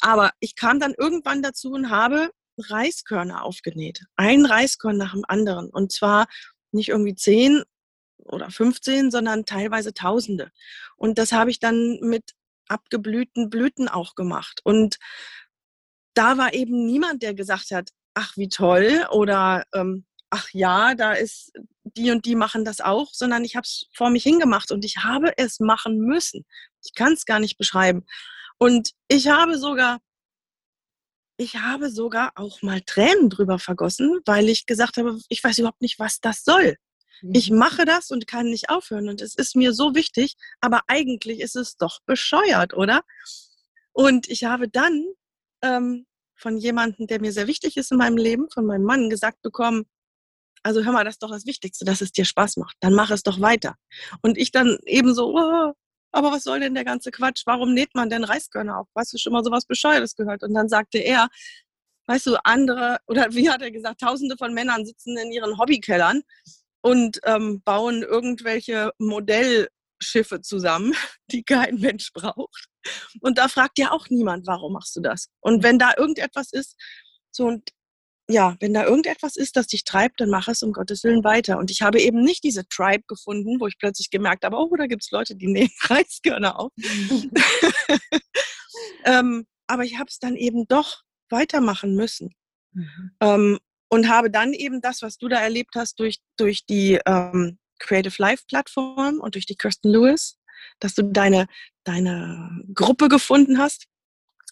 [0.00, 4.04] Aber ich kam dann irgendwann dazu und habe Reiskörner aufgenäht.
[4.16, 5.68] Ein Reiskorn nach dem anderen.
[5.70, 6.26] Und zwar
[6.72, 7.62] nicht irgendwie zehn
[8.18, 10.50] oder 15, sondern teilweise Tausende.
[10.96, 12.32] Und das habe ich dann mit
[12.68, 14.60] abgeblühten Blüten auch gemacht.
[14.64, 14.96] Und
[16.14, 21.12] da war eben niemand, der gesagt hat, ach wie toll oder ähm, ach ja, da
[21.12, 21.52] ist
[21.84, 24.98] die und die machen das auch, sondern ich habe es vor mich hingemacht und ich
[24.98, 26.44] habe es machen müssen.
[26.84, 28.04] Ich kann es gar nicht beschreiben.
[28.58, 29.98] Und ich habe sogar,
[31.38, 35.82] ich habe sogar auch mal Tränen drüber vergossen, weil ich gesagt habe, ich weiß überhaupt
[35.82, 36.76] nicht, was das soll.
[37.32, 37.58] Ich mhm.
[37.58, 41.56] mache das und kann nicht aufhören und es ist mir so wichtig, aber eigentlich ist
[41.56, 43.02] es doch bescheuert, oder?
[43.92, 45.04] Und ich habe dann
[45.62, 49.40] ähm, von jemandem, der mir sehr wichtig ist in meinem Leben, von meinem Mann, gesagt
[49.42, 49.86] bekommen,
[50.62, 52.76] also hör mal, das ist doch das Wichtigste, dass es dir Spaß macht.
[52.80, 53.76] Dann mach es doch weiter.
[54.20, 55.72] Und ich dann eben so, oh,
[56.12, 57.42] aber was soll denn der ganze Quatsch?
[57.46, 58.88] Warum näht man denn Reiskörner auf?
[58.94, 60.42] Weißt du schon mal sowas Bescheuertes gehört?
[60.42, 61.28] Und dann sagte er,
[62.06, 66.22] weißt du, andere, oder wie hat er gesagt, tausende von Männern sitzen in ihren Hobbykellern
[66.86, 70.92] und ähm, bauen irgendwelche Modellschiffe zusammen,
[71.32, 72.68] die kein Mensch braucht.
[73.20, 75.28] Und da fragt ja auch niemand, warum machst du das?
[75.40, 76.76] Und wenn da irgendetwas ist,
[77.32, 77.70] so und
[78.28, 81.58] ja, wenn da irgendetwas ist, das dich treibt, dann mach es um Gottes Willen weiter.
[81.58, 84.86] Und ich habe eben nicht diese Tribe gefunden, wo ich plötzlich gemerkt habe, oh, da
[84.86, 86.72] gibt es Leute, die nehmen Reiskörner auf.
[89.04, 92.32] ähm, aber ich habe es dann eben doch weitermachen müssen.
[92.72, 93.10] Mhm.
[93.20, 97.58] Ähm, und habe dann eben das, was du da erlebt hast, durch, durch die ähm,
[97.78, 100.38] Creative Life Plattform und durch die Kirsten Lewis,
[100.80, 101.46] dass du deine,
[101.84, 103.86] deine Gruppe gefunden hast.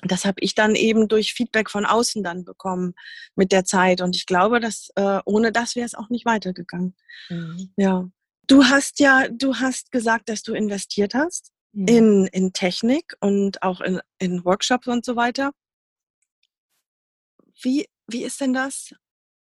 [0.02, 2.94] Das habe ich dann eben durch Feedback von außen dann bekommen
[3.36, 4.00] mit der Zeit.
[4.00, 6.94] Und ich glaube, dass äh, ohne das wäre es auch nicht weitergegangen.
[7.30, 7.72] Mhm.
[7.76, 8.08] Ja.
[8.46, 11.88] Du hast ja, du hast gesagt, dass du investiert hast mhm.
[11.88, 15.52] in, in Technik und auch in, in Workshops und so weiter.
[17.62, 18.90] Wie, wie ist denn das?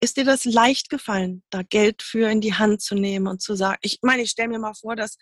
[0.04, 3.54] Ist dir das leicht gefallen, da Geld für in die Hand zu nehmen und zu
[3.54, 5.16] sagen, ich meine, ich stelle mir mal vor, dass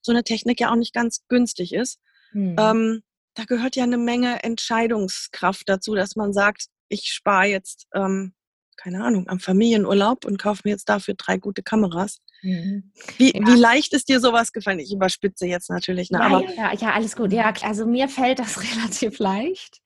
[0.00, 1.98] so eine Technik ja auch nicht ganz günstig ist.
[2.30, 2.54] Mhm.
[2.56, 3.02] Ähm,
[3.34, 8.32] da gehört ja eine Menge Entscheidungskraft dazu, dass man sagt, ich spare jetzt, ähm,
[8.76, 12.18] keine Ahnung, am Familienurlaub und kaufe mir jetzt dafür drei gute Kameras.
[12.42, 12.92] Mhm.
[13.16, 13.44] Wie, ja.
[13.44, 14.78] wie leicht ist dir sowas gefallen?
[14.78, 16.12] Ich überspitze jetzt natürlich.
[16.12, 16.20] Ne?
[16.20, 17.32] Ja, ja, ja, alles gut.
[17.32, 19.80] Ja, also mir fällt das relativ leicht.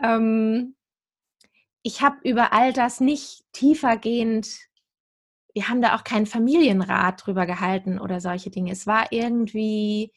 [0.00, 0.76] Ähm,
[1.86, 4.58] ich habe über all das nicht tiefergehend,
[5.54, 8.72] wir haben da auch keinen Familienrat drüber gehalten oder solche Dinge.
[8.72, 10.12] Es war irgendwie,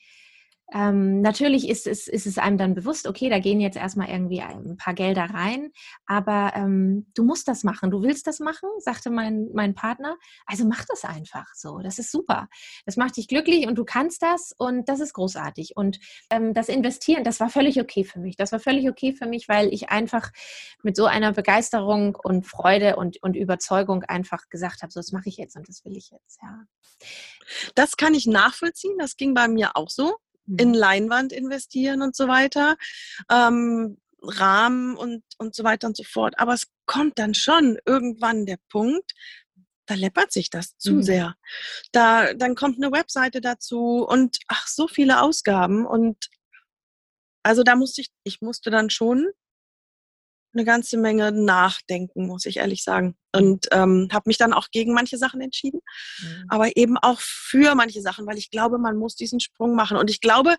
[0.74, 4.42] ähm, natürlich ist es, ist es einem dann bewusst, okay, da gehen jetzt erstmal irgendwie
[4.42, 5.72] ein paar Gelder rein,
[6.06, 10.18] aber ähm, du musst das machen, du willst das machen, sagte mein, mein Partner.
[10.46, 12.50] Also mach das einfach so, das ist super.
[12.86, 15.76] Das macht dich glücklich und du kannst das und das ist großartig.
[15.76, 18.36] Und ähm, das Investieren, das war völlig okay für mich.
[18.36, 20.32] Das war völlig okay für mich, weil ich einfach
[20.84, 25.30] mit so einer Begeisterung und Freude und, und Überzeugung einfach gesagt habe, so das mache
[25.30, 26.64] ich jetzt und das will ich jetzt, ja.
[27.76, 30.18] Das kann ich nachvollziehen, das ging bei mir auch so
[30.58, 30.76] in mhm.
[30.76, 32.78] Leinwand investieren und so weiter,
[33.32, 36.38] ähm, Rahmen und, und so weiter und so fort.
[36.38, 39.14] Aber es kommt dann schon irgendwann der Punkt,
[39.86, 41.04] da läppert sich das zu mhm.
[41.04, 41.36] sehr.
[41.92, 45.86] Da, dann kommt eine Webseite dazu und ach, so viele Ausgaben.
[45.86, 46.30] Und
[47.44, 49.28] also da musste ich, ich musste dann schon
[50.54, 53.16] eine ganze Menge nachdenken, muss ich ehrlich sagen.
[53.34, 53.42] Mhm.
[53.42, 55.82] Und ähm, habe mich dann auch gegen manche Sachen entschieden,
[56.22, 56.46] mhm.
[56.50, 59.98] aber eben auch für manche Sachen, weil ich glaube, man muss diesen Sprung machen.
[59.98, 60.56] Und ich glaube,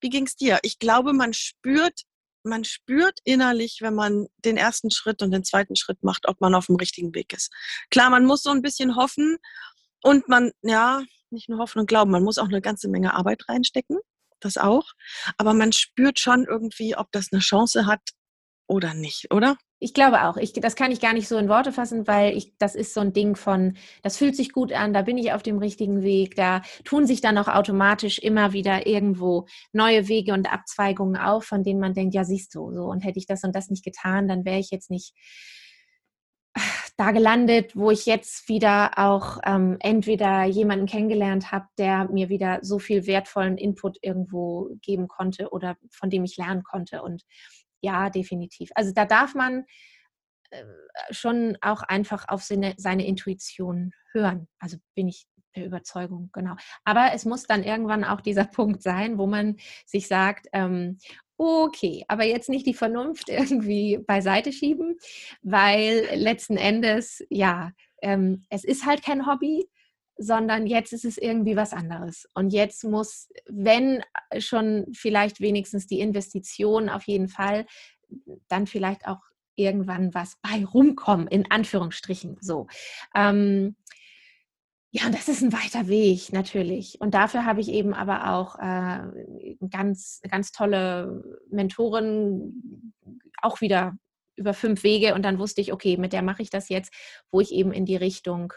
[0.00, 0.58] wie ging es dir?
[0.62, 2.02] Ich glaube, man spürt,
[2.44, 6.54] man spürt innerlich, wenn man den ersten Schritt und den zweiten Schritt macht, ob man
[6.54, 7.52] auf dem richtigen Weg ist.
[7.90, 9.38] Klar, man muss so ein bisschen hoffen
[10.02, 13.48] und man, ja, nicht nur hoffen und glauben, man muss auch eine ganze Menge Arbeit
[13.48, 13.98] reinstecken,
[14.40, 14.84] das auch.
[15.36, 18.00] Aber man spürt schon irgendwie, ob das eine Chance hat,
[18.68, 19.56] oder nicht, oder?
[19.80, 20.36] Ich glaube auch.
[20.36, 23.00] Ich, das kann ich gar nicht so in Worte fassen, weil ich, das ist so
[23.00, 26.34] ein Ding von, das fühlt sich gut an, da bin ich auf dem richtigen Weg,
[26.34, 31.62] da tun sich dann auch automatisch immer wieder irgendwo neue Wege und Abzweigungen auf, von
[31.62, 34.28] denen man denkt, ja, siehst du, so, und hätte ich das und das nicht getan,
[34.28, 35.14] dann wäre ich jetzt nicht
[36.96, 42.58] da gelandet, wo ich jetzt wieder auch ähm, entweder jemanden kennengelernt habe, der mir wieder
[42.62, 47.02] so viel wertvollen Input irgendwo geben konnte oder von dem ich lernen konnte.
[47.02, 47.22] Und
[47.80, 48.70] ja, definitiv.
[48.74, 49.64] Also da darf man
[50.50, 50.64] äh,
[51.10, 54.48] schon auch einfach auf seine, seine Intuition hören.
[54.58, 56.56] Also bin ich der Überzeugung, genau.
[56.84, 60.98] Aber es muss dann irgendwann auch dieser Punkt sein, wo man sich sagt, ähm,
[61.36, 64.98] okay, aber jetzt nicht die Vernunft irgendwie beiseite schieben,
[65.42, 69.68] weil letzten Endes, ja, ähm, es ist halt kein Hobby,
[70.18, 72.28] sondern jetzt ist es irgendwie was anderes.
[72.34, 74.02] Und jetzt muss, wenn
[74.38, 77.66] schon vielleicht wenigstens die Investition auf jeden Fall,
[78.48, 79.20] dann vielleicht auch
[79.54, 82.66] irgendwann was bei rumkommen, in Anführungsstrichen so.
[83.14, 83.76] Ähm,
[84.90, 87.00] ja, das ist ein weiter Weg natürlich.
[87.00, 92.94] Und dafür habe ich eben aber auch äh, ganz, ganz tolle Mentoren,
[93.42, 93.96] auch wieder
[94.36, 95.14] über fünf Wege.
[95.14, 96.92] Und dann wusste ich, okay, mit der mache ich das jetzt,
[97.30, 98.54] wo ich eben in die Richtung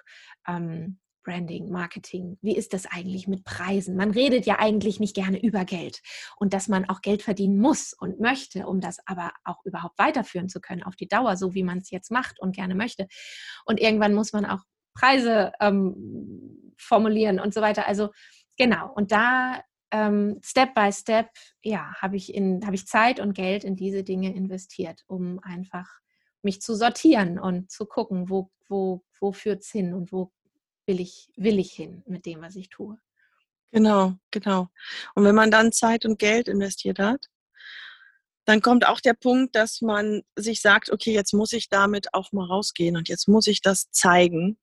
[0.48, 3.96] ähm, Branding, Marketing, wie ist das eigentlich mit Preisen?
[3.96, 6.02] Man redet ja eigentlich nicht gerne über Geld
[6.38, 10.50] und dass man auch Geld verdienen muss und möchte, um das aber auch überhaupt weiterführen
[10.50, 13.08] zu können auf die Dauer, so wie man es jetzt macht und gerne möchte.
[13.66, 14.62] Und irgendwann muss man auch
[14.94, 17.88] Preise ähm, formulieren und so weiter.
[17.88, 18.10] Also
[18.58, 21.30] genau, und da ähm, Step by Step,
[21.62, 25.88] ja, habe ich, hab ich Zeit und Geld in diese Dinge investiert, um einfach
[26.42, 30.32] mich zu sortieren und zu gucken, wo, wo, wo führt es hin und wo
[30.86, 32.98] will ich, will ich hin mit dem, was ich tue.
[33.72, 34.68] Genau, genau.
[35.16, 37.28] Und wenn man dann Zeit und Geld investiert hat,
[38.46, 42.32] dann kommt auch der Punkt, dass man sich sagt, okay, jetzt muss ich damit auch
[42.32, 44.58] mal rausgehen und jetzt muss ich das zeigen.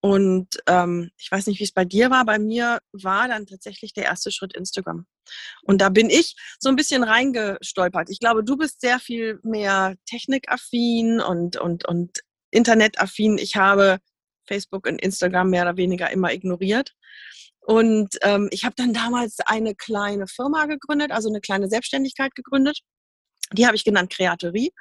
[0.00, 2.26] Und ähm, ich weiß nicht, wie es bei dir war.
[2.26, 5.06] Bei mir war dann tatsächlich der erste Schritt Instagram.
[5.62, 8.10] Und da bin ich so ein bisschen reingestolpert.
[8.10, 12.18] Ich glaube, du bist sehr viel mehr technikaffin und, und, und
[12.50, 13.38] internetaffin.
[13.38, 13.98] Ich habe
[14.46, 16.92] Facebook und Instagram mehr oder weniger immer ignoriert.
[17.60, 22.80] Und ähm, ich habe dann damals eine kleine Firma gegründet, also eine kleine Selbstständigkeit gegründet.
[23.52, 24.72] Die habe ich genannt Kreatorie.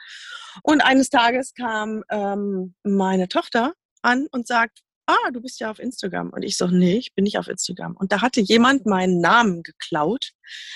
[0.63, 5.80] Und eines Tages kam ähm, meine Tochter an und sagt, ah, du bist ja auf
[5.80, 6.30] Instagram.
[6.30, 7.96] Und ich so, nee, ich bin nicht auf Instagram.
[7.96, 10.32] Und da hatte jemand meinen Namen geklaut,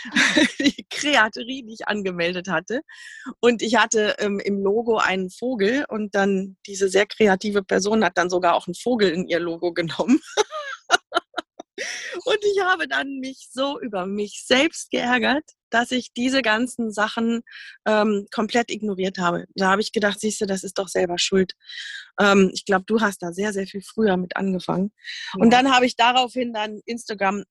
[0.60, 2.82] die Kreaterie, die ich angemeldet hatte.
[3.40, 8.18] Und ich hatte ähm, im Logo einen Vogel und dann diese sehr kreative Person hat
[8.18, 10.20] dann sogar auch einen Vogel in ihr Logo genommen.
[12.26, 17.42] Und ich habe dann mich so über mich selbst geärgert, dass ich diese ganzen Sachen
[17.86, 19.46] ähm, komplett ignoriert habe.
[19.56, 21.54] Da habe ich gedacht, siehst du, das ist doch selber schuld.
[22.20, 24.92] Ähm, ich glaube, du hast da sehr, sehr viel früher mit angefangen.
[25.34, 25.44] Ja.
[25.44, 27.44] Und dann habe ich daraufhin dann Instagram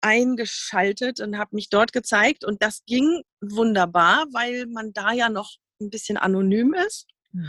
[0.00, 2.44] eingeschaltet und habe mich dort gezeigt.
[2.44, 7.06] Und das ging wunderbar, weil man da ja noch ein bisschen anonym ist.
[7.32, 7.48] Mhm.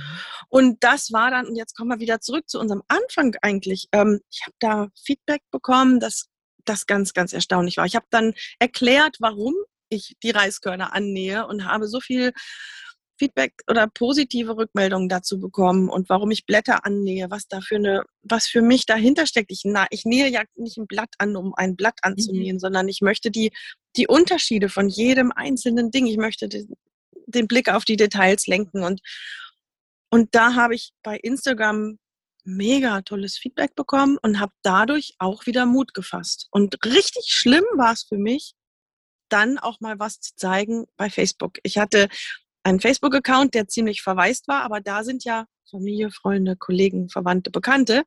[0.50, 3.88] Und das war dann, und jetzt kommen wir wieder zurück zu unserem Anfang eigentlich.
[3.92, 6.28] Ähm, ich habe da Feedback bekommen, dass
[6.66, 7.86] das ganz, ganz erstaunlich war.
[7.86, 9.54] Ich habe dann erklärt, warum
[9.96, 12.34] ich die Reiskörner annähe und habe so viel
[13.18, 18.04] Feedback oder positive Rückmeldungen dazu bekommen und warum ich Blätter annähe, was da für eine,
[18.24, 19.52] was für mich dahinter steckt.
[19.52, 22.12] Ich, na, ich nähe ja nicht ein Blatt an, um ein Blatt mhm.
[22.12, 22.60] anzunähen, mhm.
[22.60, 23.52] sondern ich möchte die,
[23.96, 26.08] die Unterschiede von jedem einzelnen Ding.
[26.08, 26.76] Ich möchte den,
[27.26, 29.02] den Blick auf die Details lenken und,
[30.10, 31.98] und da habe ich bei Instagram
[32.44, 36.48] mega tolles Feedback bekommen und habe dadurch auch wieder Mut gefasst.
[36.52, 38.54] Und richtig schlimm war es für mich,
[39.30, 41.58] dann auch mal was zu zeigen bei Facebook.
[41.64, 42.08] Ich hatte
[42.64, 48.04] einen Facebook-Account, der ziemlich verwaist war, aber da sind ja Familie, Freunde, Kollegen, Verwandte, Bekannte.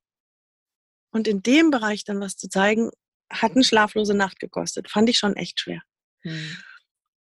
[1.11, 2.91] Und in dem Bereich dann was zu zeigen,
[3.31, 4.91] hat eine schlaflose Nacht gekostet.
[4.91, 5.83] Fand ich schon echt schwer.
[6.23, 6.57] Hm.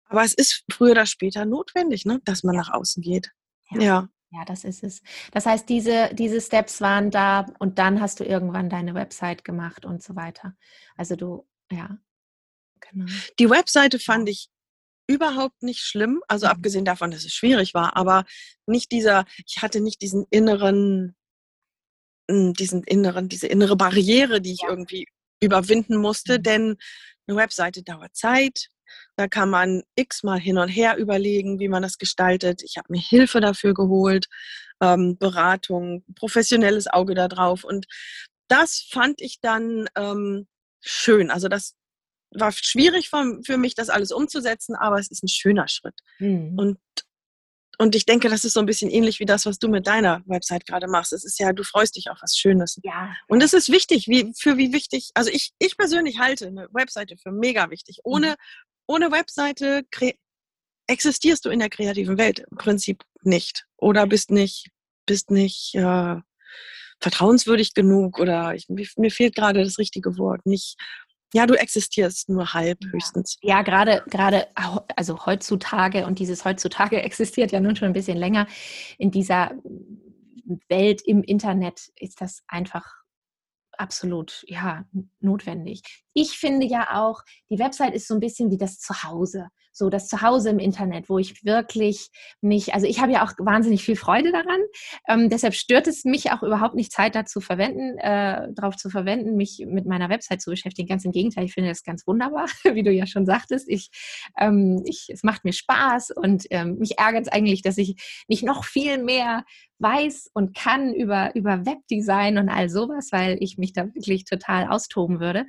[0.06, 3.32] Aber es ist früher oder später notwendig, ne, dass man nach außen geht.
[3.72, 3.82] Ja.
[3.82, 4.10] ja.
[4.36, 5.04] Ja, das ist es.
[5.32, 9.86] Das heißt, diese, diese Steps waren da und dann hast du irgendwann deine Website gemacht
[9.86, 10.56] und so weiter.
[10.98, 12.00] Also du, ja,
[12.90, 13.06] genau.
[13.40, 14.50] Die Webseite fand ich
[15.08, 16.52] überhaupt nicht schlimm, also mhm.
[16.52, 18.26] abgesehen davon, dass es schwierig war, aber
[18.66, 21.16] nicht dieser, ich hatte nicht diesen inneren,
[22.30, 24.70] hm, diesen inneren, diese innere Barriere, die ich ja.
[24.70, 25.08] irgendwie
[25.42, 26.44] überwinden musste, mhm.
[26.44, 26.78] denn
[27.28, 28.70] eine Webseite dauert Zeit,
[29.16, 32.62] da kann man x-mal hin und her überlegen, wie man das gestaltet.
[32.64, 34.28] Ich habe mir Hilfe dafür geholt,
[34.82, 37.64] ähm, Beratung, professionelles Auge da drauf.
[37.64, 37.86] Und
[38.48, 40.48] das fand ich dann ähm,
[40.82, 41.32] schön.
[41.32, 41.76] Also das
[42.36, 46.00] war schwierig für, für, mich, das alles umzusetzen, aber es ist ein schöner Schritt.
[46.20, 46.58] Mhm.
[46.58, 46.78] Und
[47.80, 50.22] und ich denke, das ist so ein bisschen ähnlich wie das, was du mit deiner
[50.28, 51.12] Website gerade machst.
[51.12, 52.80] Es ist ja, du freust dich auf was Schönes.
[52.84, 53.16] Ja.
[53.28, 57.18] Und es ist wichtig, wie, für wie wichtig, also ich, ich persönlich halte eine Webseite
[57.18, 57.98] für mega wichtig.
[58.04, 58.36] Ohne, mhm
[58.88, 59.84] ohne Webseite
[60.88, 64.68] existierst du in der kreativen Welt im Prinzip nicht oder bist nicht,
[65.06, 66.16] bist nicht, äh,
[67.00, 70.46] vertrauenswürdig genug oder ich, mir fehlt gerade das richtige Wort.
[70.46, 70.78] Nicht,
[71.34, 73.38] ja, du existierst nur halb höchstens.
[73.42, 74.48] Ja, gerade, gerade,
[74.96, 78.48] also heutzutage und dieses heutzutage existiert ja nun schon ein bisschen länger
[78.98, 79.52] in dieser
[80.70, 82.86] Welt im Internet ist das einfach
[83.72, 84.86] absolut ja
[85.20, 86.04] notwendig.
[86.14, 90.08] Ich finde ja auch, die Website ist so ein bisschen wie das Zuhause so das
[90.08, 92.10] Zuhause im Internet, wo ich wirklich
[92.42, 94.60] mich, also ich habe ja auch wahnsinnig viel Freude daran.
[95.08, 99.36] Ähm, deshalb stört es mich auch überhaupt nicht, Zeit dazu verwenden, äh, darauf zu verwenden,
[99.36, 100.88] mich mit meiner Website zu beschäftigen.
[100.88, 103.68] Ganz im Gegenteil, ich finde das ganz wunderbar, wie du ja schon sagtest.
[103.68, 103.90] Ich,
[104.38, 107.96] ähm, ich, es macht mir Spaß und ähm, mich ärgert es eigentlich, dass ich
[108.28, 109.44] nicht noch viel mehr
[109.80, 114.68] weiß und kann über, über Webdesign und all sowas, weil ich mich da wirklich total
[114.68, 115.46] austoben würde.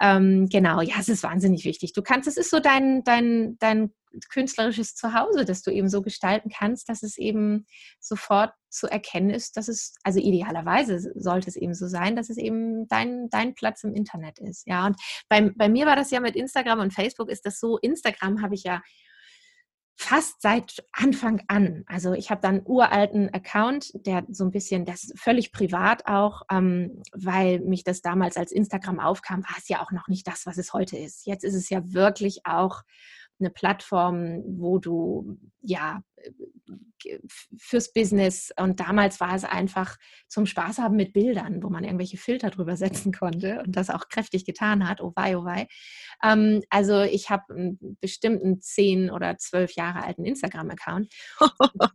[0.00, 1.92] Ähm, genau, ja, es ist wahnsinnig wichtig.
[1.92, 3.92] Du kannst, es ist so dein, dein, dein
[4.30, 7.66] künstlerisches Zuhause, das du eben so gestalten kannst, dass es eben
[8.00, 12.36] sofort zu erkennen ist, dass es, also idealerweise sollte es eben so sein, dass es
[12.36, 14.66] eben dein, dein Platz im Internet ist.
[14.66, 14.96] Ja, und
[15.28, 18.54] bei, bei mir war das ja mit Instagram und Facebook ist das so, Instagram habe
[18.54, 18.82] ich ja
[20.00, 21.82] fast seit Anfang an.
[21.88, 27.02] Also ich habe einen uralten Account, der so ein bisschen, das völlig privat auch, ähm,
[27.12, 30.56] weil mich das damals als Instagram aufkam, war es ja auch noch nicht das, was
[30.56, 31.26] es heute ist.
[31.26, 32.82] Jetzt ist es ja wirklich auch
[33.40, 36.02] eine Plattform, wo du ja
[37.56, 39.96] fürs Business und damals war es einfach
[40.28, 44.08] zum Spaß haben mit Bildern, wo man irgendwelche Filter drüber setzen konnte und das auch
[44.08, 45.00] kräftig getan hat.
[45.00, 45.68] Oh wei, oh wei.
[46.22, 51.12] Ähm, also ich habe einen bestimmten zehn oder zwölf Jahre alten Instagram-Account.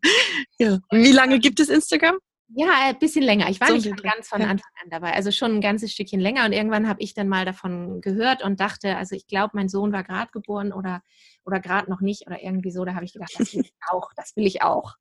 [0.57, 0.79] ja.
[0.91, 2.17] Wie lange gibt es Instagram?
[2.55, 3.49] Ja, ein bisschen länger.
[3.49, 5.13] Ich war so nicht ganz von Anfang an dabei.
[5.13, 6.45] Also schon ein ganzes Stückchen länger.
[6.45, 9.91] Und irgendwann habe ich dann mal davon gehört und dachte, also ich glaube, mein Sohn
[9.91, 11.01] war gerade geboren oder,
[11.45, 12.85] oder gerade noch nicht oder irgendwie so.
[12.85, 14.95] Da habe ich gedacht, das will ich auch, das will ich auch.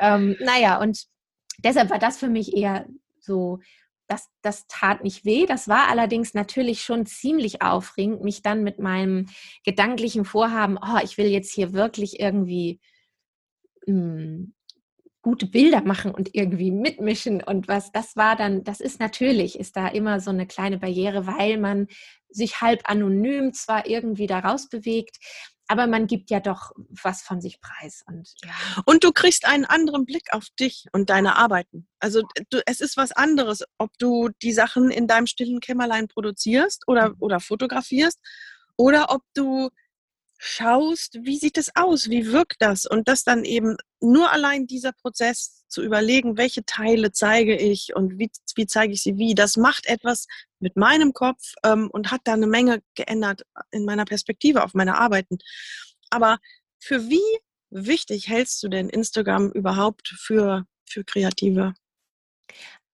[0.00, 1.06] Ähm, naja, und
[1.58, 2.86] deshalb war das für mich eher
[3.18, 3.60] so,
[4.06, 5.46] das, das tat nicht weh.
[5.46, 9.28] Das war allerdings natürlich schon ziemlich aufregend, mich dann mit meinem
[9.64, 12.80] gedanklichen Vorhaben, oh, ich will jetzt hier wirklich irgendwie
[13.86, 14.54] mh, hm,
[15.22, 19.76] gute Bilder machen und irgendwie mitmischen und was, das war dann, das ist natürlich, ist
[19.76, 21.86] da immer so eine kleine Barriere, weil man
[22.28, 25.18] sich halb anonym zwar irgendwie da rausbewegt,
[25.72, 28.04] aber man gibt ja doch was von sich preis.
[28.06, 28.50] Und, ja.
[28.84, 31.88] und du kriegst einen anderen Blick auf dich und deine Arbeiten.
[31.98, 36.86] Also du, es ist was anderes, ob du die Sachen in deinem stillen Kämmerlein produzierst
[36.88, 37.16] oder, mhm.
[37.20, 38.20] oder fotografierst
[38.76, 39.70] oder ob du
[40.44, 44.90] schaust, wie sieht es aus, wie wirkt das und das dann eben nur allein dieser
[44.90, 49.56] Prozess zu überlegen, welche Teile zeige ich und wie, wie zeige ich sie wie, das
[49.56, 50.26] macht etwas
[50.58, 54.98] mit meinem Kopf ähm, und hat da eine Menge geändert in meiner Perspektive auf meine
[54.98, 55.38] Arbeiten.
[56.10, 56.38] Aber
[56.80, 57.38] für wie
[57.70, 61.72] wichtig hältst du denn Instagram überhaupt für, für Kreative?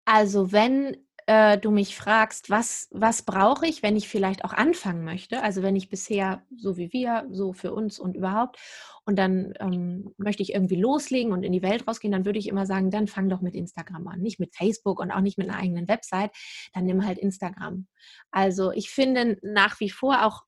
[0.04, 5.04] Also wenn äh, du mich fragst, was, was brauche ich, wenn ich vielleicht auch anfangen
[5.04, 8.58] möchte, also wenn ich bisher so wie wir, so für uns und überhaupt,
[9.04, 12.48] und dann ähm, möchte ich irgendwie loslegen und in die Welt rausgehen, dann würde ich
[12.48, 15.50] immer sagen, dann fang doch mit Instagram an, nicht mit Facebook und auch nicht mit
[15.50, 16.30] einer eigenen Website,
[16.72, 17.86] dann nimm halt Instagram.
[18.30, 20.44] Also ich finde nach wie vor auch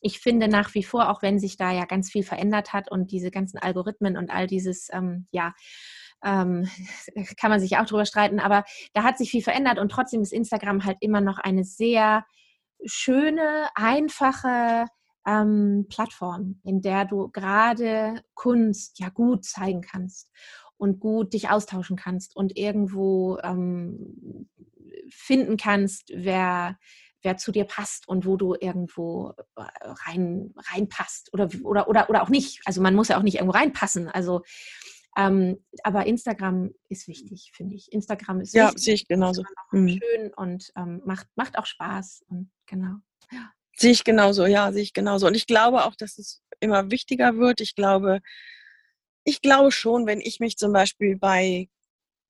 [0.00, 3.12] ich finde nach wie vor, auch wenn sich da ja ganz viel verändert hat und
[3.12, 5.54] diese ganzen Algorithmen und all dieses, ähm, ja,
[6.24, 6.68] ähm,
[7.40, 10.32] kann man sich auch drüber streiten, aber da hat sich viel verändert und trotzdem ist
[10.32, 12.24] Instagram halt immer noch eine sehr
[12.84, 14.86] schöne, einfache
[15.26, 20.30] ähm, Plattform, in der du gerade Kunst ja gut zeigen kannst
[20.76, 24.48] und gut dich austauschen kannst und irgendwo ähm,
[25.10, 26.78] finden kannst, wer
[27.22, 29.62] wer zu dir passt und wo du irgendwo äh,
[30.06, 32.62] rein reinpasst oder oder oder oder auch nicht.
[32.64, 34.08] Also man muss ja auch nicht irgendwo reinpassen.
[34.08, 34.40] Also
[35.16, 37.92] ähm, aber Instagram ist wichtig, finde ich.
[37.92, 38.84] Instagram ist ja, wichtig.
[38.84, 39.42] sehe ich genauso.
[39.72, 39.88] Mhm.
[39.88, 42.24] Schön und ähm, macht, macht auch Spaß.
[42.28, 42.96] Und genau.
[43.30, 43.52] Ja.
[43.76, 45.26] Sehe ich genauso, ja, sehe ich genauso.
[45.26, 47.60] Und ich glaube auch, dass es immer wichtiger wird.
[47.60, 48.20] Ich glaube,
[49.24, 51.68] ich glaube schon, wenn ich mich zum Beispiel bei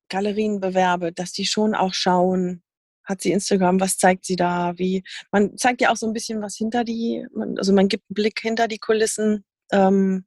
[0.08, 2.62] Galerien bewerbe, dass die schon auch schauen,
[3.04, 6.40] hat sie Instagram, was zeigt sie da, wie, man zeigt ja auch so ein bisschen
[6.40, 7.26] was hinter die,
[7.56, 9.44] also man gibt einen Blick hinter die Kulissen.
[9.72, 10.26] Ähm,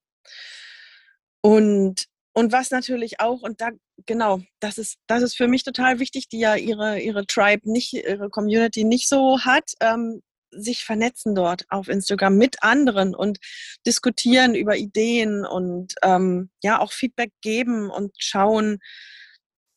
[1.42, 3.70] und und was natürlich auch, und da,
[4.06, 7.94] genau, das ist, das ist für mich total wichtig, die ja ihre, ihre Tribe nicht,
[7.94, 13.40] ihre Community nicht so hat, ähm, sich vernetzen dort auf Instagram mit anderen und
[13.86, 18.80] diskutieren über Ideen und ähm, ja auch Feedback geben und schauen.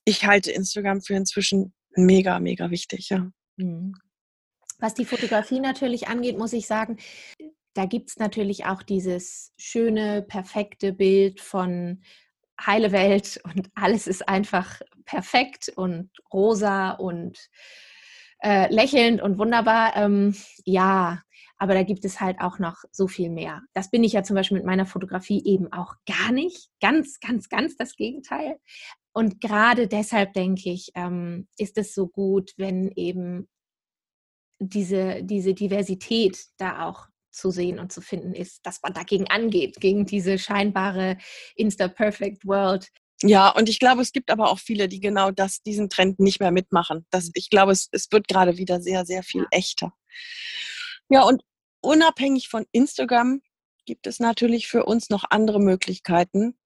[0.04, 3.30] Ich halte Instagram für inzwischen mega, mega wichtig, ja.
[3.56, 3.94] Mhm.
[4.78, 6.98] Was die Fotografie natürlich angeht, muss ich sagen,
[7.72, 12.02] da gibt es natürlich auch dieses schöne, perfekte Bild von
[12.64, 17.38] heile Welt und alles ist einfach perfekt und rosa und
[18.42, 19.96] äh, lächelnd und wunderbar.
[19.96, 20.34] Ähm,
[20.64, 21.22] ja,
[21.58, 23.62] aber da gibt es halt auch noch so viel mehr.
[23.72, 26.68] Das bin ich ja zum Beispiel mit meiner Fotografie eben auch gar nicht.
[26.80, 28.58] Ganz, ganz, ganz das Gegenteil.
[29.12, 33.48] Und gerade deshalb denke ich, ähm, ist es so gut, wenn eben
[34.58, 37.06] diese, diese Diversität da auch
[37.36, 41.18] zu sehen und zu finden ist, dass man dagegen angeht, gegen diese scheinbare
[41.54, 42.88] Insta-Perfect World.
[43.22, 46.40] Ja, und ich glaube, es gibt aber auch viele, die genau das, diesen Trend nicht
[46.40, 47.06] mehr mitmachen.
[47.10, 49.92] Das, ich glaube, es, es wird gerade wieder sehr, sehr viel echter.
[51.08, 51.42] Ja, und
[51.80, 53.40] unabhängig von Instagram
[53.86, 56.58] gibt es natürlich für uns noch andere Möglichkeiten,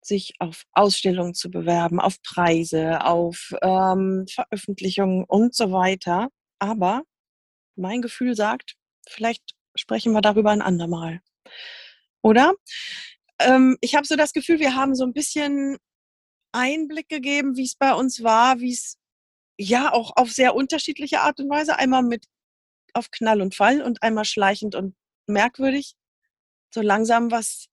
[0.00, 6.28] sich auf Ausstellungen zu bewerben, auf Preise, auf ähm, Veröffentlichungen und so weiter.
[6.58, 7.02] Aber
[7.76, 8.76] mein Gefühl sagt,
[9.08, 11.20] vielleicht sprechen wir darüber ein andermal.
[12.22, 12.54] Oder?
[13.38, 15.78] Ähm, ich habe so das Gefühl, wir haben so ein bisschen
[16.52, 18.98] Einblick gegeben, wie es bei uns war, wie es
[19.58, 22.26] ja auch auf sehr unterschiedliche Art und Weise, einmal mit
[22.94, 24.96] auf Knall und Fall und einmal schleichend und
[25.26, 25.94] merkwürdig,
[26.74, 27.66] so langsam was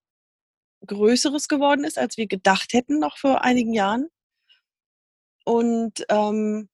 [0.86, 4.08] Größeres geworden ist, als wir gedacht hätten noch vor einigen Jahren.
[5.46, 6.70] Und ähm,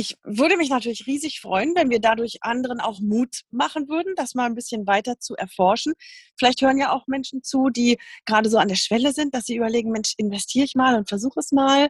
[0.00, 4.34] ich würde mich natürlich riesig freuen, wenn wir dadurch anderen auch Mut machen würden, das
[4.34, 5.92] mal ein bisschen weiter zu erforschen.
[6.38, 9.56] Vielleicht hören ja auch Menschen zu, die gerade so an der Schwelle sind, dass sie
[9.56, 11.88] überlegen, Mensch, investiere ich mal und versuche es mal.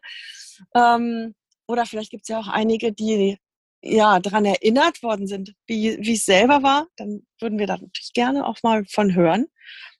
[0.74, 1.36] Ähm,
[1.68, 3.38] oder vielleicht gibt es ja auch einige, die
[3.80, 6.88] ja daran erinnert worden sind, wie, es selber war.
[6.96, 9.46] Dann würden wir da natürlich gerne auch mal von hören.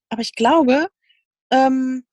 [0.08, 0.88] Aber ich glaube,
[1.52, 2.04] ähm,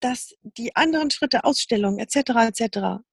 [0.00, 2.30] dass die anderen Schritte, Ausstellungen etc.
[2.48, 3.04] etc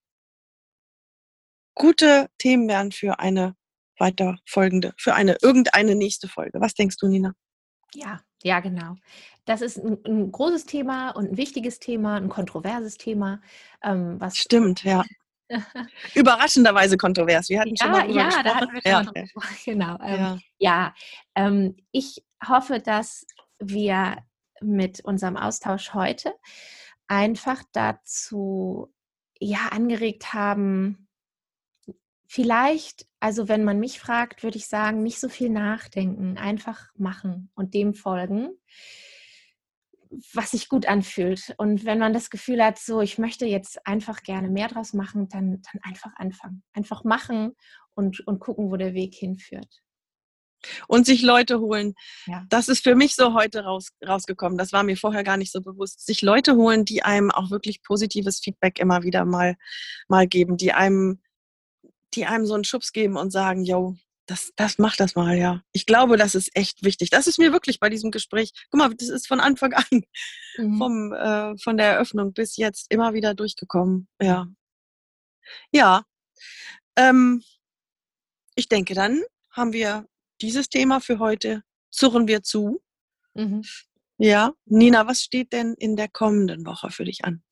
[1.76, 3.56] gute Themen wären für eine
[3.98, 6.60] weiter folgende, für eine irgendeine nächste Folge.
[6.60, 7.34] Was denkst du, Nina?
[7.94, 8.96] Ja, ja, genau.
[9.46, 13.42] Das ist ein, ein großes Thema und ein wichtiges Thema, ein kontroverses Thema.
[13.84, 15.04] Ähm, was Stimmt, ja.
[16.16, 17.50] Überraschenderweise kontrovers.
[17.50, 18.46] Wir hatten ja, schon mal ja, gesprochen.
[18.46, 19.04] da hatten wir schon ja.
[19.04, 19.58] mal gesprochen.
[19.66, 19.98] Genau.
[20.02, 20.96] Ähm, ja, ja
[21.36, 23.26] ähm, ich hoffe, dass
[23.60, 24.18] wir
[24.62, 26.34] mit unserem Austausch heute
[27.08, 28.94] einfach dazu
[29.40, 31.08] ja angeregt haben,
[32.34, 37.52] Vielleicht, also wenn man mich fragt, würde ich sagen, nicht so viel nachdenken, einfach machen
[37.56, 38.52] und dem folgen,
[40.32, 41.54] was sich gut anfühlt.
[41.58, 45.28] Und wenn man das Gefühl hat, so, ich möchte jetzt einfach gerne mehr draus machen,
[45.28, 46.64] dann, dann einfach anfangen.
[46.72, 47.52] Einfach machen
[47.96, 49.82] und, und gucken, wo der Weg hinführt.
[50.88, 51.96] Und sich Leute holen.
[52.28, 52.46] Ja.
[52.48, 54.58] Das ist für mich so heute raus, rausgekommen.
[54.58, 56.06] Das war mir vorher gar nicht so bewusst.
[56.06, 59.58] Sich Leute holen, die einem auch wirklich positives Feedback immer wieder mal,
[60.08, 61.20] mal geben, die einem
[62.14, 63.96] die einem so einen Schubs geben und sagen, yo,
[64.26, 65.62] das, das macht das mal, ja.
[65.72, 67.10] Ich glaube, das ist echt wichtig.
[67.10, 70.04] Das ist mir wirklich bei diesem Gespräch, guck mal, das ist von Anfang an,
[70.58, 70.78] mhm.
[70.78, 74.08] vom, äh, von der Eröffnung bis jetzt immer wieder durchgekommen.
[74.22, 74.48] Ja.
[75.72, 76.04] Ja.
[76.96, 77.44] Ähm,
[78.56, 80.08] ich denke, dann haben wir
[80.42, 82.82] dieses Thema für heute, zurren wir zu.
[83.34, 83.64] Mhm.
[84.18, 84.54] Ja.
[84.66, 87.44] Nina, was steht denn in der kommenden Woche für dich an?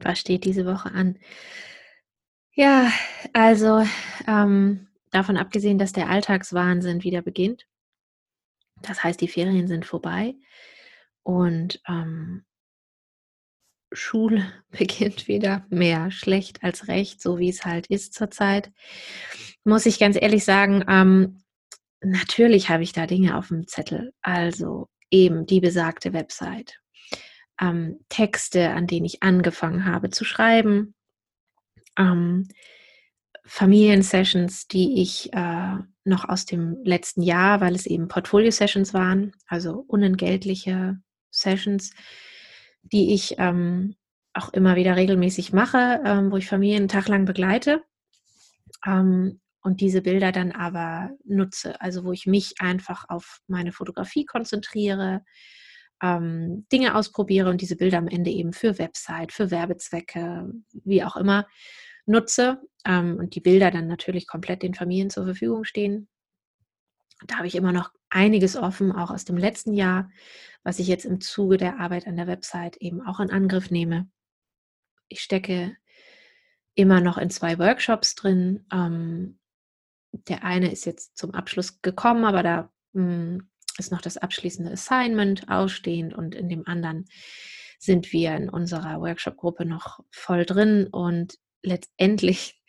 [0.00, 1.18] Was steht diese Woche an?
[2.58, 2.90] Ja,
[3.34, 3.86] also
[4.26, 7.68] ähm, davon abgesehen, dass der Alltagswahnsinn wieder beginnt.
[8.82, 10.34] Das heißt, die Ferien sind vorbei
[11.22, 12.44] und ähm,
[13.92, 18.72] Schule beginnt wieder mehr schlecht als recht, so wie es halt ist zurzeit.
[19.62, 21.44] Muss ich ganz ehrlich sagen, ähm,
[22.00, 24.12] natürlich habe ich da Dinge auf dem Zettel.
[24.20, 26.80] Also eben die besagte Website.
[27.60, 30.96] Ähm, Texte, an denen ich angefangen habe zu schreiben,
[31.98, 32.48] ähm,
[33.44, 39.84] Familiensessions, die ich äh, noch aus dem letzten Jahr, weil es eben Portfolio-Sessions waren, also
[39.86, 40.98] unentgeltliche
[41.30, 41.92] Sessions,
[42.82, 43.96] die ich ähm,
[44.34, 47.82] auch immer wieder regelmäßig mache, ähm, wo ich Familien einen Tag lang begleite
[48.86, 54.24] ähm, und diese Bilder dann aber nutze, also wo ich mich einfach auf meine Fotografie
[54.24, 55.24] konzentriere,
[56.02, 60.52] ähm, Dinge ausprobiere und diese Bilder am Ende eben für Website, für Werbezwecke,
[60.84, 61.46] wie auch immer,
[62.08, 66.08] nutze ähm, und die Bilder dann natürlich komplett den Familien zur Verfügung stehen.
[67.26, 70.10] Da habe ich immer noch einiges offen, auch aus dem letzten Jahr,
[70.62, 74.08] was ich jetzt im Zuge der Arbeit an der Website eben auch in Angriff nehme.
[75.08, 75.76] Ich stecke
[76.74, 78.64] immer noch in zwei Workshops drin.
[78.72, 79.38] Ähm,
[80.12, 84.72] der eine ist jetzt zum Abschluss gekommen, aber da mh, hm, ist noch das abschließende
[84.72, 87.06] Assignment ausstehend und in dem anderen
[87.78, 92.60] sind wir in unserer Workshop-Gruppe noch voll drin und letztendlich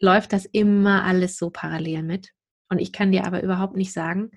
[0.00, 2.30] läuft das immer alles so parallel mit.
[2.68, 4.30] Und ich kann dir aber überhaupt nicht sagen,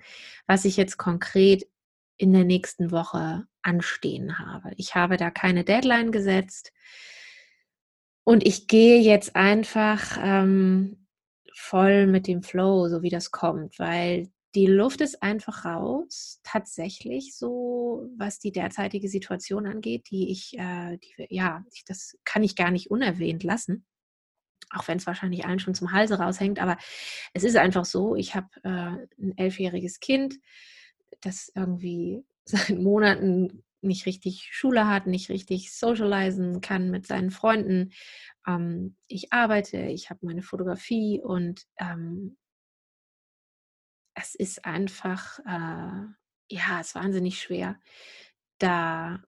[0.46, 1.66] was ich jetzt konkret
[2.16, 4.72] in der nächsten Woche anstehen habe.
[4.76, 6.72] Ich habe da keine Deadline gesetzt
[8.24, 11.06] und ich gehe jetzt einfach ähm,
[11.54, 17.36] voll mit dem Flow, so wie das kommt, weil die Luft ist einfach raus, tatsächlich
[17.36, 22.70] so, was die derzeitige Situation angeht, die ich, äh, die, ja, das kann ich gar
[22.70, 23.86] nicht unerwähnt lassen
[24.70, 26.76] auch wenn es wahrscheinlich allen schon zum Halse raushängt, aber
[27.32, 30.36] es ist einfach so, ich habe äh, ein elfjähriges Kind,
[31.20, 37.92] das irgendwie seit Monaten nicht richtig Schule hat, nicht richtig socialisen kann mit seinen Freunden.
[38.46, 42.36] Ähm, ich arbeite, ich habe meine Fotografie und ähm,
[44.14, 46.06] es ist einfach, äh,
[46.50, 47.78] ja, es ist wahnsinnig schwer,
[48.58, 49.22] da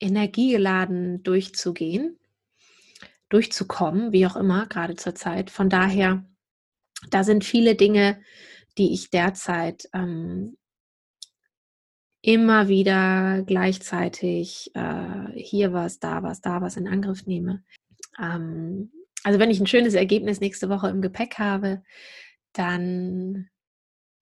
[0.00, 2.18] energiegeladen durchzugehen
[3.32, 5.50] durchzukommen, wie auch immer, gerade zur Zeit.
[5.50, 6.24] Von daher,
[7.10, 8.20] da sind viele Dinge,
[8.78, 10.56] die ich derzeit ähm,
[12.22, 17.64] immer wieder gleichzeitig äh, hier was, da was, da was in Angriff nehme.
[18.20, 18.92] Ähm,
[19.24, 21.82] also wenn ich ein schönes Ergebnis nächste Woche im Gepäck habe,
[22.52, 23.48] dann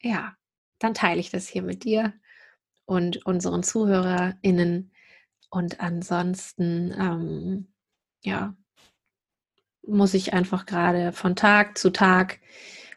[0.02, 0.34] ja,
[0.78, 2.14] dann teile ich das hier mit dir
[2.86, 4.92] und unseren ZuhörerInnen.
[5.50, 7.72] Und ansonsten, ähm,
[8.22, 8.56] ja,
[9.86, 12.40] muss ich einfach gerade von Tag zu Tag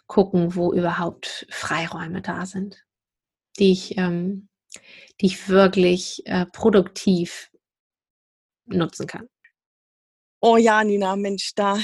[0.08, 2.86] gucken, wo überhaupt Freiräume da sind,
[3.58, 4.50] die ich, ähm,
[5.22, 7.52] die ich wirklich äh, produktiv
[8.66, 9.28] nutzen kann.
[10.42, 11.78] Oh ja, Nina, Mensch, da,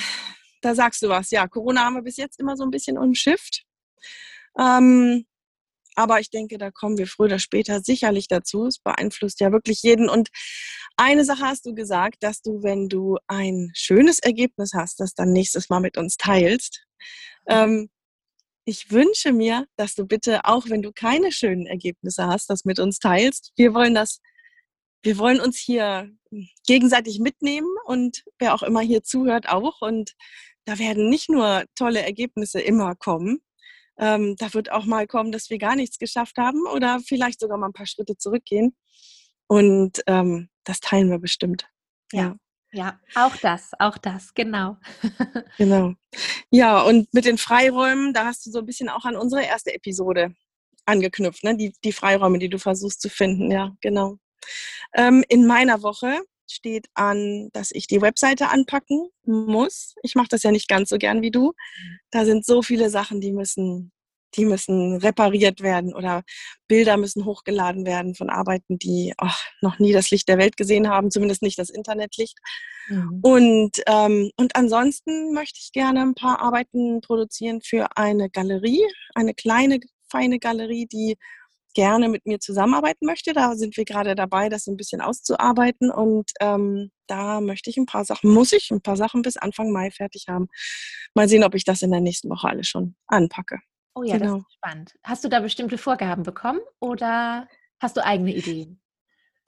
[0.61, 1.31] da sagst du was.
[1.31, 3.63] Ja, Corona haben wir bis jetzt immer so ein bisschen umschifft.
[4.59, 5.25] Ähm,
[5.99, 8.67] aber ich denke, da kommen wir früher oder später sicherlich dazu.
[8.67, 10.07] Es beeinflusst ja wirklich jeden.
[10.07, 10.29] Und
[10.95, 15.33] eine Sache hast du gesagt, dass du, wenn du ein schönes Ergebnis hast, das dann
[15.33, 16.85] nächstes Mal mit uns teilst.
[17.49, 17.89] Ähm,
[18.63, 22.79] ich wünsche mir, dass du bitte, auch wenn du keine schönen Ergebnisse hast, das mit
[22.79, 23.51] uns teilst.
[23.57, 24.21] Wir wollen das,
[25.03, 26.09] wir wollen uns hier
[26.65, 29.81] gegenseitig mitnehmen und wer auch immer hier zuhört auch.
[29.81, 30.13] Und
[30.63, 33.41] da werden nicht nur tolle Ergebnisse immer kommen.
[33.99, 37.57] Ähm, da wird auch mal kommen, dass wir gar nichts geschafft haben oder vielleicht sogar
[37.57, 38.75] mal ein paar Schritte zurückgehen.
[39.47, 41.67] Und ähm, das teilen wir bestimmt.
[42.11, 42.35] Ja.
[42.71, 44.77] Ja, auch das, auch das, genau.
[45.57, 45.93] genau.
[46.51, 49.73] Ja, und mit den Freiräumen, da hast du so ein bisschen auch an unsere erste
[49.73, 50.35] Episode
[50.85, 51.57] angeknüpft, ne?
[51.57, 53.49] die, die Freiräume, die du versuchst zu finden.
[53.51, 54.17] Ja, genau.
[54.93, 56.21] Ähm, in meiner Woche
[56.51, 59.95] steht an, dass ich die Webseite anpacken muss.
[60.03, 61.53] Ich mache das ja nicht ganz so gern wie du.
[62.11, 63.91] Da sind so viele Sachen, die müssen
[64.35, 66.23] die müssen repariert werden oder
[66.67, 69.27] Bilder müssen hochgeladen werden von Arbeiten, die oh,
[69.61, 72.37] noch nie das Licht der Welt gesehen haben, zumindest nicht das Internetlicht.
[72.87, 73.19] Mhm.
[73.21, 78.85] Und, ähm, und ansonsten möchte ich gerne ein paar Arbeiten produzieren für eine Galerie,
[79.15, 79.79] eine kleine,
[80.11, 81.17] feine Galerie, die
[81.73, 83.33] gerne mit mir zusammenarbeiten möchte.
[83.33, 87.85] Da sind wir gerade dabei, das ein bisschen auszuarbeiten und ähm, da möchte ich ein
[87.85, 90.47] paar Sachen, muss ich ein paar Sachen bis Anfang Mai fertig haben.
[91.13, 93.59] Mal sehen, ob ich das in der nächsten Woche alles schon anpacke.
[93.95, 94.37] Oh ja, genau.
[94.37, 94.93] das ist spannend.
[95.03, 97.47] Hast du da bestimmte Vorgaben bekommen oder
[97.79, 98.81] hast du eigene Ideen?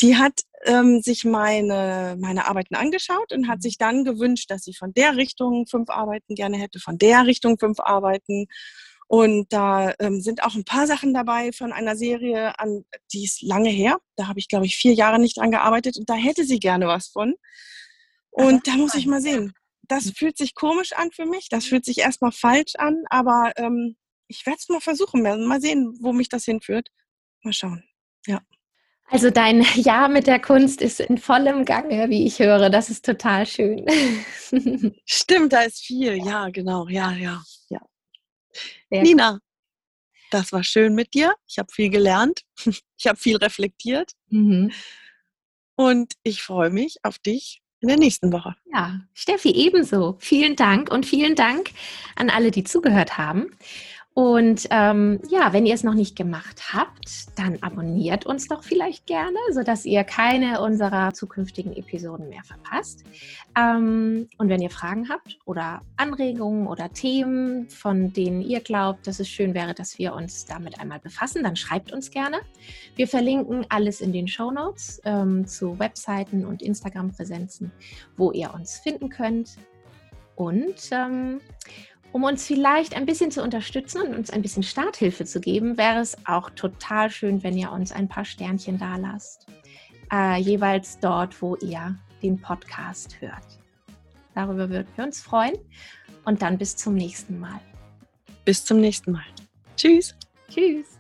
[0.02, 3.62] Die hat ähm, sich meine, meine Arbeiten angeschaut und hat mhm.
[3.62, 7.60] sich dann gewünscht, dass sie von der Richtung fünf Arbeiten gerne hätte, von der Richtung
[7.60, 8.48] fünf Arbeiten.
[9.12, 13.42] Und da ähm, sind auch ein paar Sachen dabei von einer Serie, an, die ist
[13.42, 13.98] lange her.
[14.16, 16.88] Da habe ich, glaube ich, vier Jahre nicht dran gearbeitet und da hätte sie gerne
[16.88, 17.34] was von.
[18.30, 19.52] Und Ach, da muss ich mal sehen.
[19.82, 20.14] Das mhm.
[20.14, 21.50] fühlt sich komisch an für mich.
[21.50, 23.98] Das fühlt sich erstmal falsch an, aber ähm,
[24.30, 26.88] ich werde es mal versuchen, mal sehen, wo mich das hinführt.
[27.44, 27.84] Mal schauen.
[28.28, 28.40] Ja.
[29.10, 32.70] Also dein Jahr mit der Kunst ist in vollem Gange, wie ich höre.
[32.70, 33.86] Das ist total schön.
[35.06, 36.16] Stimmt, da ist viel.
[36.26, 36.88] Ja, genau.
[36.88, 37.82] Ja, ja, ja.
[38.90, 39.40] Nina,
[40.32, 41.34] das war schön mit dir.
[41.48, 42.42] Ich habe viel gelernt.
[43.04, 44.12] Ich habe viel reflektiert.
[44.30, 44.72] Mhm.
[45.76, 48.56] Und ich freue mich auf dich in der nächsten Woche.
[48.72, 50.18] Ja, Steffi, ebenso.
[50.20, 51.72] Vielen Dank und vielen Dank
[52.16, 53.58] an alle, die zugehört haben.
[54.14, 59.08] Und ähm, ja, wenn ihr es noch nicht gemacht habt, dann abonniert uns doch vielleicht
[59.08, 63.06] gerne, sodass ihr keine unserer zukünftigen Episoden mehr verpasst.
[63.58, 69.22] Ähm, und wenn ihr Fragen habt oder Anregungen oder Themen, von denen ihr glaubt, dass
[69.22, 72.42] es schön wäre, dass wir uns damit einmal befassen, dann schreibt uns gerne.
[72.98, 77.72] Wir verlinken alles in den Show Notes ähm, zu Webseiten und Instagram-Präsenzen,
[78.18, 79.56] wo ihr uns finden könnt.
[80.36, 81.40] Und ähm,
[82.12, 86.00] um uns vielleicht ein bisschen zu unterstützen und uns ein bisschen Starthilfe zu geben, wäre
[86.00, 89.48] es auch total schön, wenn ihr uns ein paar Sternchen da lasst.
[90.12, 93.60] Äh, jeweils dort, wo ihr den Podcast hört.
[94.36, 95.56] Darüber würden wir uns freuen.
[96.26, 97.60] Und dann bis zum nächsten Mal.
[98.46, 99.24] Bis zum nächsten Mal.
[99.76, 100.16] Tschüss.
[100.50, 101.00] Tschüss.